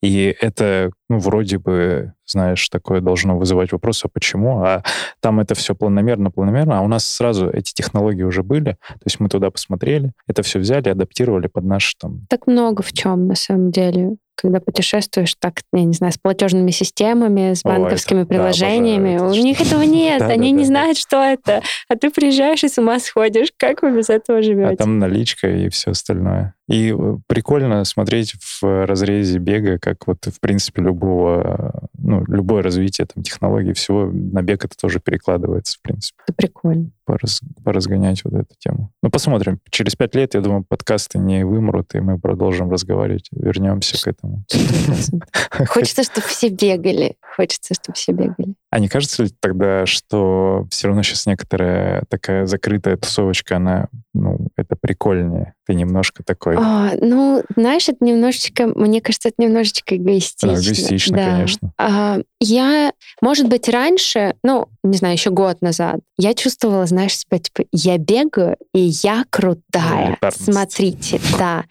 [0.02, 4.62] И это, ну, вроде бы, знаешь, такое должно вызывать вопрос, а почему?
[4.64, 4.82] А
[5.20, 9.20] там это все планомерно, планомерно, а у нас сразу эти технологии уже были, то есть
[9.20, 12.26] мы туда посмотрели, это все взяли, адаптировали под наш там...
[12.28, 14.16] так много в чем на самом деле.
[14.36, 19.30] Когда путешествуешь так, я не знаю, с платежными системами, с банковскими это- да, приложениями, обожаю
[19.30, 21.62] это, у них этого нет, Да, они да, не да, знают, что это.
[21.88, 23.52] А ты приезжаешь и с ума сходишь.
[23.56, 24.76] Как вы без этого А живете?
[24.76, 26.54] там наличка и все остальное.
[26.66, 33.06] И э, прикольно смотреть в разрезе бега, как вот, в принципе, любого, ну, любое развитие
[33.12, 36.16] там, технологий, всего на бег это тоже перекладывается, в принципе.
[36.26, 36.90] Это прикольно.
[37.04, 38.90] Пораз, поразгонять вот эту тему.
[39.02, 39.58] Ну, посмотрим.
[39.70, 44.23] Через пять лет, я думаю, подкасты не вымрут, и мы продолжим разговаривать, вернемся к этому.
[45.68, 47.16] Хочется, чтобы все бегали.
[47.36, 48.54] Хочется, чтобы все бегали.
[48.70, 54.48] А не кажется ли тогда, что все равно сейчас некоторая такая закрытая тусовочка, она, ну,
[54.56, 55.54] это прикольнее?
[55.66, 56.56] Ты немножко такой...
[56.58, 60.54] А, ну, знаешь, это немножечко, мне кажется, это немножечко эгоистично.
[60.54, 61.30] Да, эгоистично, да.
[61.30, 61.72] конечно.
[61.78, 67.38] А, я, может быть, раньше, ну, не знаю, еще год назад, я чувствовала, знаешь, себя,
[67.38, 70.18] типа, я бегаю, и я крутая.
[70.30, 71.64] Смотрите, да.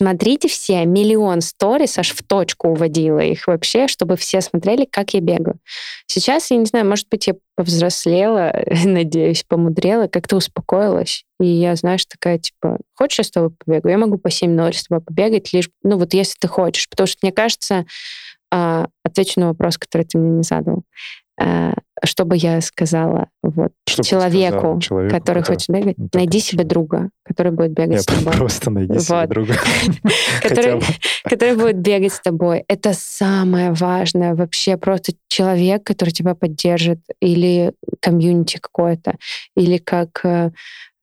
[0.00, 5.20] Смотрите все, миллион сторис, аж в точку уводила их вообще, чтобы все смотрели, как я
[5.20, 5.58] бегаю.
[6.06, 8.50] Сейчас, я не знаю, может быть, я повзрослела,
[8.86, 11.26] надеюсь, помудрела, как-то успокоилась.
[11.38, 13.92] И я, знаешь, такая, типа, хочешь, я с тобой побегаю?
[13.92, 16.88] Я могу по 7-0 с тобой побегать, лишь, ну вот если ты хочешь.
[16.88, 17.84] Потому что, мне кажется,
[18.50, 20.84] а, отвечу на вопрос, который ты мне не задал.
[21.40, 21.72] А,
[22.04, 27.08] что бы я сказала вот что человеку, человеку, который, хочет бегать, ну, найди себе друга,
[27.24, 28.32] который будет бегать я с тобой.
[28.34, 29.02] Просто найди вот.
[29.02, 29.54] себе друга.
[30.42, 30.82] который,
[31.24, 32.64] который будет бегать с тобой.
[32.68, 34.34] Это самое важное.
[34.34, 39.16] Вообще просто человек, который тебя поддержит, или комьюнити какое-то,
[39.56, 40.50] или как э,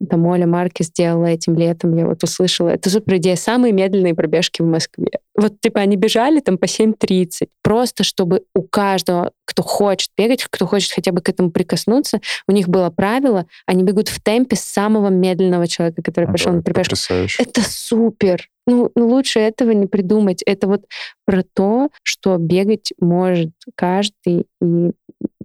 [0.10, 2.70] там Оля Марки сделала этим летом, я вот услышала.
[2.70, 3.36] Это супер идея.
[3.36, 5.20] Самые медленные пробежки в Москве.
[5.38, 7.50] Вот, типа, они бежали там по 7.30.
[7.62, 12.52] Просто чтобы у каждого, кто хочет бегать, кто хочет хотя бы к этому прикоснуться, у
[12.52, 16.92] них было правило, они бегут в темпе самого медленного человека, который а, пошел на пробежку.
[16.92, 17.44] Потрясающе.
[17.44, 18.50] Это супер.
[18.66, 20.42] Ну, ну, лучше этого не придумать.
[20.46, 20.86] Это вот
[21.26, 24.48] про то, что бегать может каждый.
[24.62, 24.92] И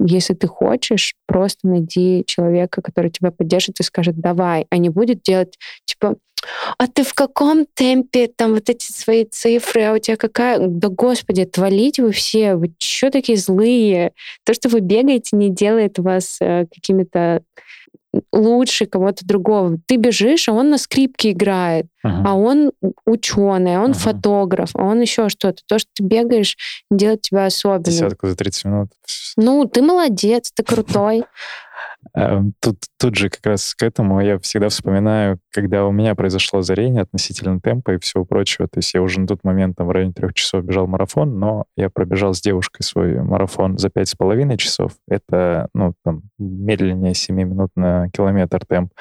[0.04, 5.22] если ты хочешь, просто найди человека, который тебя поддержит и скажет «давай», а не будет
[5.22, 6.16] делать, типа,
[6.78, 10.58] а ты в каком темпе там вот эти свои цифры, а у тебя какая...
[10.58, 14.12] Да господи, отвалите вы все, вы что такие злые?
[14.44, 17.42] То, что вы бегаете, не делает вас э, какими-то
[18.32, 19.78] лучше кого-то другого.
[19.86, 22.22] Ты бежишь, а он на скрипке играет, uh-huh.
[22.26, 22.72] а он
[23.06, 23.94] ученый, а он uh-huh.
[23.94, 25.62] фотограф, а он еще что-то.
[25.66, 26.56] То, что ты бегаешь,
[26.90, 27.84] делает тебя особенным.
[27.84, 28.88] Десятку за 30 минут.
[29.36, 31.24] Ну, ты молодец, ты крутой.
[32.14, 36.60] Эм, тут, тут же как раз к этому я всегда вспоминаю, когда у меня произошло
[36.60, 38.68] озарение относительно темпа и всего прочего.
[38.68, 41.64] То есть я уже на тот момент там, в районе трех часов бежал марафон, но
[41.76, 44.92] я пробежал с девушкой свой марафон за пять с половиной часов.
[45.08, 48.92] Это, ну, там, медленнее 7 минут на километр темп.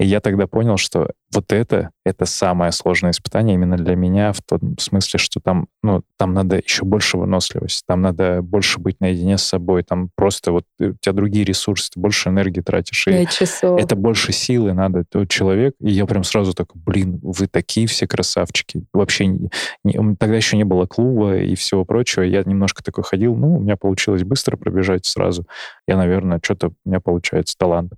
[0.00, 4.40] И я тогда понял, что вот это, это самое сложное испытание именно для меня в
[4.42, 9.38] том смысле, что там, ну, там надо еще больше выносливости, там надо больше быть наедине
[9.38, 13.06] с собой, там просто вот у тебя другие ресурсы, ты больше энергии тратишь.
[13.08, 13.80] И часов.
[13.80, 15.04] это больше силы надо.
[15.10, 18.84] Тот человек, и я прям сразу такой, блин, вы такие все красавчики.
[18.92, 19.50] Вообще не,
[19.82, 22.22] не, тогда еще не было клуба и всего прочего.
[22.22, 25.46] Я немножко такой ходил, ну, у меня получилось быстро пробежать сразу.
[25.86, 27.92] Я, наверное, что-то у меня получается талант.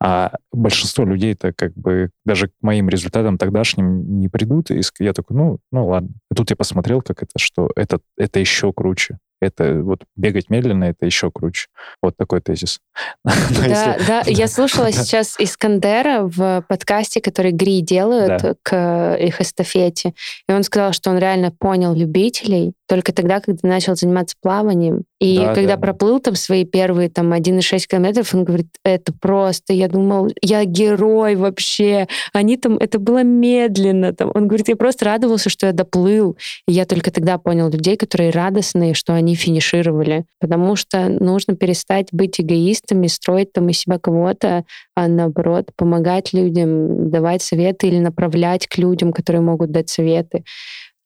[0.00, 4.70] А большинство людей это как бы даже к моим результатам тогдашним не придут.
[4.70, 6.10] И я такой, ну, ну ладно.
[6.30, 9.18] И тут я посмотрел, как это, что это, это еще круче.
[9.40, 11.68] Это вот бегать медленно, это еще круче.
[12.02, 12.80] Вот такой тезис.
[13.68, 14.22] Да, да.
[14.26, 20.14] Я слушала сейчас Искандера в подкасте, который Гри делают к их эстафете.
[20.48, 25.04] И он сказал, что он реально понял любителей только тогда, когда начал заниматься плаванием.
[25.20, 25.80] И да, когда да.
[25.80, 31.36] проплыл там свои первые там 1,6 километров, он говорит, это просто, я думал, я герой
[31.36, 32.08] вообще.
[32.32, 34.14] Они там, это было медленно.
[34.14, 34.30] Там.
[34.34, 36.38] Он говорит, я просто радовался, что я доплыл.
[36.66, 40.24] И я только тогда понял людей, которые радостные, что они финишировали.
[40.40, 44.64] Потому что нужно перестать быть эгоистами, строить там из себя кого-то,
[44.94, 50.44] а наоборот, помогать людям, давать советы или направлять к людям, которые могут дать советы.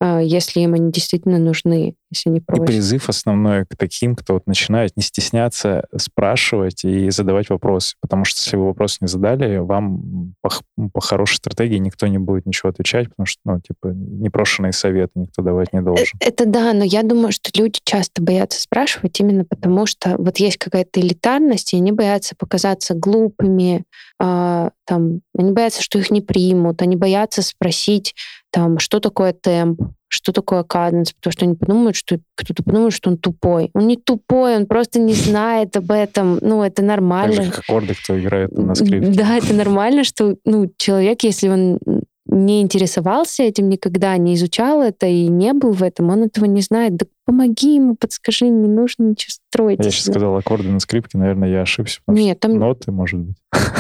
[0.01, 2.65] А, если им они действительно нужны, если они просят.
[2.65, 7.97] И призыв основной к таким, кто вот начинает не стесняться спрашивать и задавать вопросы.
[8.01, 10.51] Потому что если вы вопрос не задали, вам по,
[10.93, 15.43] по хорошей стратегии никто не будет ничего отвечать, потому что, ну, типа, непрошенные советы никто
[15.43, 16.19] давать не э, должен.
[16.21, 20.59] Это да, но я думаю, что люди часто боятся спрашивать именно потому, что вот есть
[20.59, 23.85] какая-то элитарность, и они боятся показаться глупыми,
[24.21, 28.15] э, там, они боятся, что их не примут, они боятся спросить,
[28.51, 29.81] там, что такое темп,
[30.13, 33.71] что такое каденс, потому что они подумают, что кто-то подумает, что он тупой.
[33.73, 36.39] Он не тупой, он просто не знает об этом.
[36.43, 37.37] Ну, это нормально.
[37.37, 39.11] Так же, как аккорды, кто играет на скрипке.
[39.13, 41.79] Да, это нормально, что ну, человек, если он
[42.27, 46.61] не интересовался этим никогда, не изучал это и не был в этом, он этого не
[46.61, 46.97] знает.
[46.97, 49.85] Да помоги ему, подскажи, не нужно ничего строить.
[49.85, 52.01] Я сейчас сказал аккорды на скрипке, наверное, я ошибся.
[52.07, 52.59] Нет, там...
[52.59, 53.37] Ноты, может быть.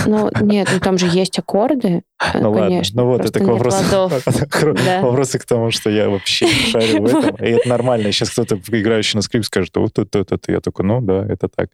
[0.06, 2.02] Ну, нет, ну там же есть аккорды,
[2.34, 3.02] ну, конечно.
[3.02, 3.02] Ладно.
[3.02, 4.10] Ну вот, это к вопросу,
[5.02, 7.36] вопросы к тому, что я вообще не шарю в этом.
[7.36, 8.12] И это нормально.
[8.12, 10.52] Сейчас кто-то, играющий на скрипке, скажет, вот это, это, это.
[10.52, 11.70] Я такой, ну да, это так.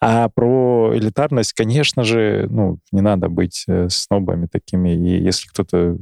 [0.00, 4.90] А про элитарность, конечно же, ну, не надо быть э, снобами такими.
[4.90, 5.96] И если кто-то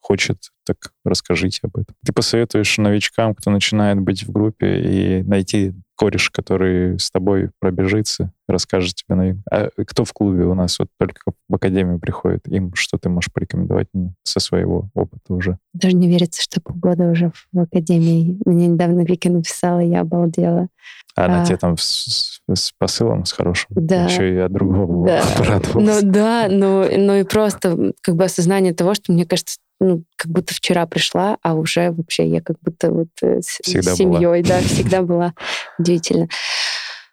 [0.00, 1.94] хочет, так расскажите об этом.
[2.04, 8.32] Ты посоветуешь новичкам, кто начинает быть в группе, и найти кореш, который с тобой пробежится,
[8.48, 9.42] расскажет тебе новинку.
[9.50, 12.48] А кто в клубе у нас вот только в академию приходит?
[12.48, 15.58] Им что ты можешь порекомендовать ну, со своего опыта уже?
[15.74, 18.36] Даже не верится, что полгода уже в академии.
[18.44, 20.68] Мне недавно Вика написала, я обалдела.
[21.14, 21.46] А она а...
[21.46, 24.06] тебе там с, с посылом, с хорошим, да.
[24.06, 25.22] еще и от другого да.
[25.74, 30.30] Ну да, ну, ну и просто как бы осознание того, что, мне кажется, ну, как
[30.30, 34.42] будто вчера пришла, а уже вообще я как будто вот э, всегда с семьей, была.
[34.42, 35.34] да, всегда была
[35.78, 36.28] удивительно.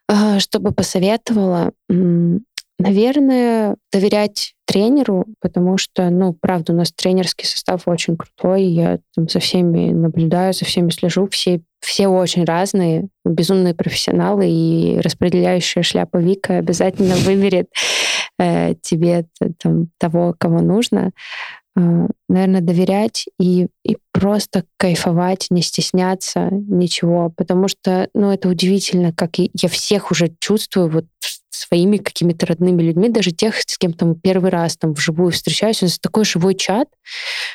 [0.07, 1.71] А, что бы посоветовала?
[2.81, 9.27] Наверное, доверять тренеру, потому что, ну, правда, у нас тренерский состав очень крутой, я там
[9.27, 16.17] со всеми наблюдаю, со всеми слежу, все, все очень разные, безумные профессионалы, и распределяющая шляпа
[16.17, 17.67] Вика обязательно выберет
[18.39, 19.25] э, тебе
[19.61, 21.11] там, того, кого нужно.
[21.75, 29.37] Наверное, доверять и, и просто кайфовать, не стесняться ничего, потому что, ну, это удивительно, как
[29.37, 31.05] я всех уже чувствую вот
[31.49, 35.85] своими какими-то родными людьми, даже тех, с кем там первый раз там вживую встречаюсь, у
[35.85, 36.87] нас такой живой чат,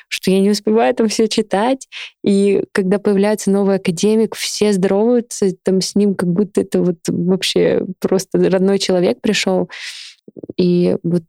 [0.08, 1.88] что я не успеваю там все читать,
[2.24, 7.84] и когда появляется новый академик, все здороваются там с ним, как будто это вот вообще
[8.00, 9.68] просто родной человек пришел,
[10.56, 11.24] и вот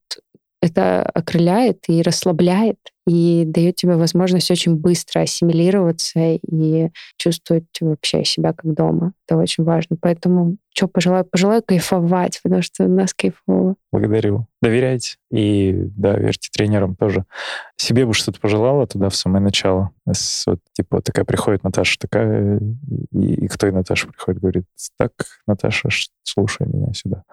[0.66, 8.54] это окрыляет и расслабляет, и дает тебе возможность очень быстро ассимилироваться и чувствовать вообще себя
[8.54, 9.14] как дома.
[9.28, 9.96] Это очень важно.
[10.00, 11.24] Поэтому что пожелаю?
[11.26, 13.76] Пожелаю кайфовать, потому что у нас кайфово.
[13.92, 14.48] Благодарю.
[14.62, 15.18] Доверяйте.
[15.32, 17.26] И да, верьте тренерам тоже.
[17.78, 19.92] Себе бы что-то пожелала туда в самое начало.
[20.06, 22.60] Вот, типа такая приходит Наташа, такая,
[23.12, 24.66] и, и кто и Наташа приходит, говорит,
[24.98, 25.12] так,
[25.46, 25.90] Наташа,
[26.24, 27.24] слушай меня сюда.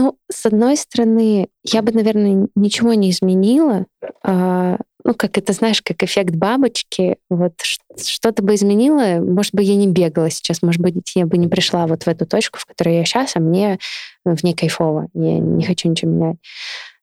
[0.00, 3.86] Ну, с одной стороны, я бы, наверное, ничего не изменила.
[4.22, 7.16] А, ну, как это, знаешь, как эффект бабочки.
[7.28, 7.54] Вот
[7.96, 9.18] что-то бы изменила.
[9.20, 10.62] Может быть, я не бегала сейчас.
[10.62, 13.40] Может быть, я бы не пришла вот в эту точку, в которой я сейчас, а
[13.40, 13.80] мне
[14.24, 15.08] в ней кайфово.
[15.14, 16.36] Я не хочу ничего менять.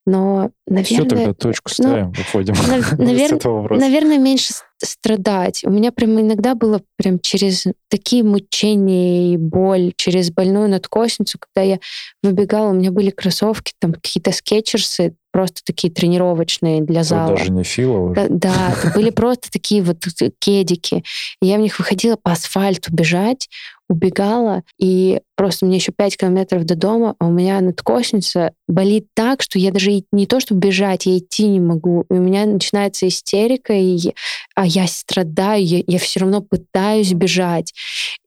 [0.05, 0.83] Но, наверное...
[0.83, 2.53] Все, тогда точку ну, ставим, ну, выходим
[2.97, 3.77] навер...
[3.77, 5.63] Наверное, меньше страдать.
[5.63, 11.65] У меня прям иногда было прям через такие мучения и боль, через больную надкосницу, когда
[11.65, 11.79] я
[12.21, 17.35] выбегала, у меня были кроссовки, там какие-то скетчерсы, просто такие тренировочные для зала.
[17.35, 18.13] Даже не фила уже.
[18.15, 19.97] Да, да это были просто такие вот
[20.39, 21.03] кедики.
[21.41, 23.49] И я в них выходила по асфальту бежать,
[23.89, 29.41] убегала, и просто мне еще 5 километров до дома, а у меня надкосница болит так,
[29.41, 32.05] что я даже не то, чтобы бежать, я идти не могу.
[32.09, 34.13] И у меня начинается истерика, и,
[34.55, 37.73] а я страдаю, я, я все равно пытаюсь бежать.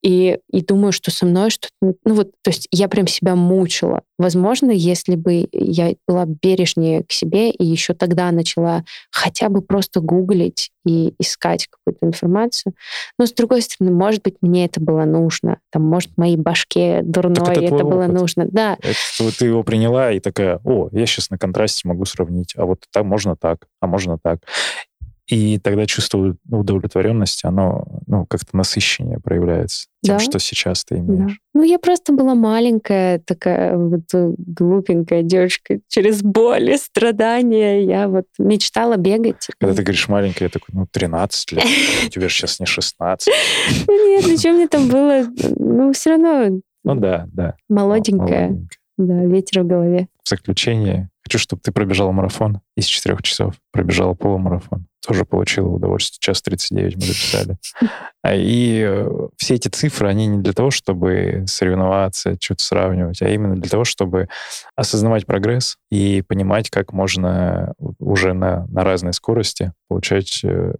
[0.02, 1.94] И, и думаю, что со мной что-то...
[2.04, 4.02] Ну вот, то есть я прям себя мучила.
[4.18, 10.00] Возможно, если бы я была бережнее к себе и еще тогда начала хотя бы просто
[10.00, 12.74] гуглить и искать какую-то информацию.
[13.18, 15.58] Но, с другой стороны, может быть, мне это было нужно.
[15.70, 18.46] Там, может, моей башке дурной это, это было нужно.
[18.50, 18.76] Да.
[18.80, 22.54] Это, ты его приняла и такая, о, я сейчас на контрасте могу сравнить.
[22.56, 24.40] А вот так можно так, а можно так.
[25.28, 30.22] И тогда чувство удовлетворенности, оно ну, как-то насыщеннее проявляется тем, да?
[30.22, 31.32] что сейчас ты имеешь.
[31.32, 31.60] Да.
[31.60, 35.80] Ну, я просто была маленькая, такая вот э, глупенькая девочка.
[35.88, 39.48] Через боль и страдания я вот мечтала бегать.
[39.60, 41.64] Когда ты говоришь маленькая, я такой, ну, 13 лет,
[42.10, 43.28] тебе же сейчас не 16.
[43.86, 45.26] Нет, ну что мне там было?
[45.58, 46.60] Ну, все равно...
[46.84, 47.54] Ну да, да.
[47.68, 48.66] Молоденькая.
[48.96, 50.08] Да, ветер в голове.
[50.24, 53.54] В заключение хочу, чтобы ты пробежала марафон из четырех часов.
[53.70, 56.18] Пробежала полумарафон тоже получила удовольствие.
[56.20, 57.56] Час 39 мы записали.
[58.22, 63.28] А, и э, все эти цифры, они не для того, чтобы соревноваться, что-то сравнивать, а
[63.28, 64.28] именно для того, чтобы
[64.76, 70.74] осознавать прогресс и понимать, как можно уже на, на разной скорости получать э,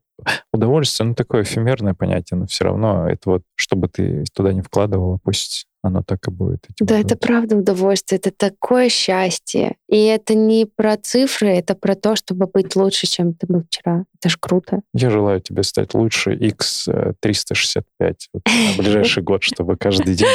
[0.53, 1.09] удовольствие.
[1.09, 5.68] Ну, такое эфемерное понятие, но все равно это вот, чтобы ты туда не вкладывала, пусть
[5.83, 6.66] оно так и будет.
[6.81, 9.76] Да, это правда удовольствие, это такое счастье.
[9.89, 14.05] И это не про цифры, это про то, чтобы быть лучше, чем ты был вчера.
[14.20, 14.81] Это же круто.
[14.93, 20.29] Я желаю тебе стать лучше X365 вот, на ближайший год, чтобы каждый день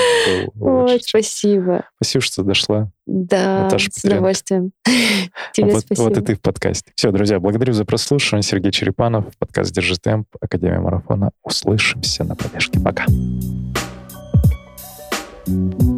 [0.55, 0.93] был лучше.
[0.93, 1.85] Ой, спасибо.
[2.01, 2.89] Спасибо, что дошла.
[3.05, 4.71] Да, Наташа с удовольствием.
[5.53, 6.07] Тебе спасибо.
[6.07, 6.91] Вот и ты в подкасте.
[6.95, 8.43] Все, друзья, благодарю за прослушивание.
[8.43, 11.31] Сергей Черепанов, подкаст «Держи темп», Академия марафона.
[11.43, 12.79] Услышимся на пробежке.
[12.79, 13.05] Пока.
[15.45, 15.92] Пока.